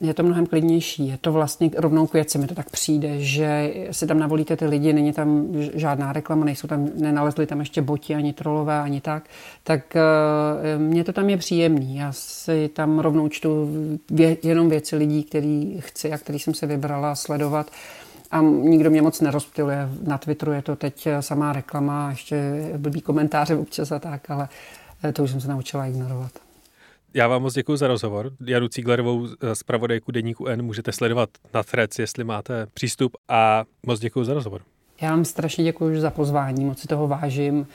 je 0.00 0.14
to 0.14 0.22
mnohem 0.22 0.46
klidnější. 0.46 1.08
Je 1.08 1.18
to 1.18 1.32
vlastně 1.32 1.70
rovnou 1.76 2.06
k 2.06 2.12
věci. 2.12 2.38
Mi 2.38 2.46
to 2.46 2.54
tak 2.54 2.70
přijde, 2.70 3.20
že 3.20 3.74
si 3.90 4.06
tam 4.06 4.18
navolíte 4.18 4.56
ty 4.56 4.66
lidi, 4.66 4.92
není 4.92 5.12
tam 5.12 5.46
žádná 5.74 6.12
reklama, 6.12 6.44
nejsou 6.44 6.68
tam, 6.68 6.88
nenalezli 6.94 7.46
tam 7.46 7.60
ještě 7.60 7.82
boti, 7.82 8.14
ani 8.14 8.32
trolové, 8.32 8.80
ani 8.80 9.00
tak. 9.00 9.24
Tak 9.64 9.96
eh, 9.96 10.78
mně 10.78 11.04
to 11.04 11.12
tam 11.12 11.30
je 11.30 11.36
příjemný. 11.36 11.96
Já 11.96 12.12
si 12.12 12.68
tam 12.68 12.98
rovnou 12.98 13.28
čtu 13.28 13.68
vě, 14.10 14.36
jenom 14.42 14.68
věci 14.68 14.96
lidí, 14.96 15.24
který 15.24 15.76
chci 15.80 16.12
a 16.12 16.18
který 16.18 16.38
jsem 16.38 16.54
si 16.54 16.66
vybrala 16.66 17.14
sledovat. 17.14 17.70
A 18.30 18.40
nikdo 18.40 18.90
mě 18.90 19.02
moc 19.02 19.20
nerozptiluje. 19.20 19.88
Na 20.02 20.18
Twitteru 20.18 20.52
je 20.52 20.62
to 20.62 20.76
teď 20.76 21.08
samá 21.20 21.52
reklama, 21.52 22.10
ještě 22.10 22.70
blbý 22.76 23.00
komentáře 23.00 23.56
občas 23.56 23.92
a 23.92 23.98
tak, 23.98 24.30
ale 24.30 24.48
eh, 25.04 25.12
to 25.12 25.22
už 25.22 25.30
jsem 25.30 25.40
se 25.40 25.48
naučila 25.48 25.86
ignorovat. 25.86 26.45
Já 27.14 27.28
vám 27.28 27.42
moc 27.42 27.54
děkuji 27.54 27.76
za 27.76 27.86
rozhovor. 27.88 28.32
Janu 28.46 28.68
Cíglerovou 28.68 29.26
z 29.54 29.62
pravodajku 29.62 30.12
Deníku 30.12 30.46
N 30.46 30.62
můžete 30.62 30.92
sledovat 30.92 31.30
na 31.54 31.62
Threads, 31.62 31.98
jestli 31.98 32.24
máte 32.24 32.66
přístup 32.74 33.16
a 33.28 33.64
moc 33.86 34.00
děkuji 34.00 34.24
za 34.24 34.34
rozhovor. 34.34 34.62
Já 35.00 35.10
vám 35.10 35.24
strašně 35.24 35.64
děkuji 35.64 36.00
za 36.00 36.10
pozvání, 36.10 36.64
moc 36.64 36.78
si 36.78 36.88
toho 36.88 37.08
vážím 37.08 37.66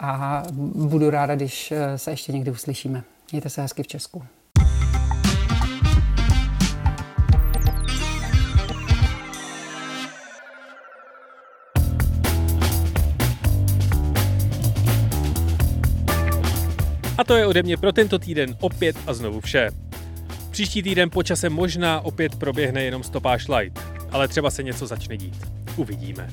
a 0.00 0.42
budu 0.74 1.10
ráda, 1.10 1.36
když 1.36 1.72
se 1.96 2.10
ještě 2.10 2.32
někdy 2.32 2.50
uslyšíme. 2.50 3.02
Mějte 3.32 3.50
se 3.50 3.62
hezky 3.62 3.82
v 3.82 3.86
Česku. 3.86 4.22
A 17.20 17.24
to 17.24 17.36
je 17.36 17.46
ode 17.46 17.62
mě 17.62 17.76
pro 17.76 17.92
tento 17.92 18.18
týden 18.18 18.56
opět 18.60 18.96
a 19.06 19.14
znovu 19.14 19.40
vše. 19.40 19.70
Příští 20.50 20.82
týden 20.82 21.10
po 21.10 21.22
čase 21.22 21.48
možná 21.48 22.00
opět 22.00 22.36
proběhne 22.36 22.84
jenom 22.84 23.02
stopáž 23.02 23.48
light, 23.48 23.80
ale 24.10 24.28
třeba 24.28 24.50
se 24.50 24.62
něco 24.62 24.86
začne 24.86 25.16
dít. 25.16 25.46
Uvidíme. 25.76 26.30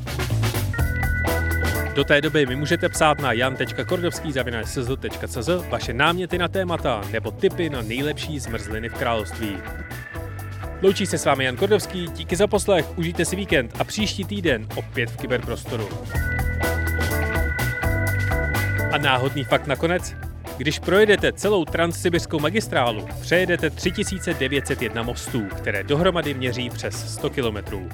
Do 1.95 2.03
té 2.03 2.21
doby 2.21 2.45
mi 2.45 2.55
můžete 2.55 2.89
psát 2.89 3.19
na 3.19 3.31
jan.kordovský.cz 3.31 5.49
vaše 5.69 5.93
náměty 5.93 6.37
na 6.37 6.47
témata 6.47 7.01
nebo 7.11 7.31
tipy 7.31 7.69
na 7.69 7.81
nejlepší 7.81 8.39
zmrzliny 8.39 8.89
v 8.89 8.93
království. 8.93 9.57
Loučí 10.81 11.05
se 11.05 11.17
s 11.17 11.25
vámi 11.25 11.43
Jan 11.43 11.55
Kordovský, 11.55 12.07
díky 12.07 12.35
za 12.35 12.47
poslech, 12.47 12.97
užijte 12.97 13.25
si 13.25 13.35
víkend 13.35 13.71
a 13.79 13.83
příští 13.83 14.25
týden 14.25 14.67
opět 14.75 15.11
v 15.11 15.17
kyberprostoru. 15.17 15.89
A 18.91 18.97
náhodný 18.97 19.43
fakt 19.43 19.67
nakonec, 19.67 20.26
když 20.57 20.79
projedete 20.79 21.33
celou 21.33 21.65
transsibirskou 21.65 22.39
magistrálu, 22.39 23.07
přejedete 23.21 23.69
3901 23.69 25.03
mostů, 25.03 25.41
které 25.57 25.83
dohromady 25.83 26.33
měří 26.33 26.69
přes 26.69 27.13
100 27.13 27.29
kilometrů. 27.29 27.89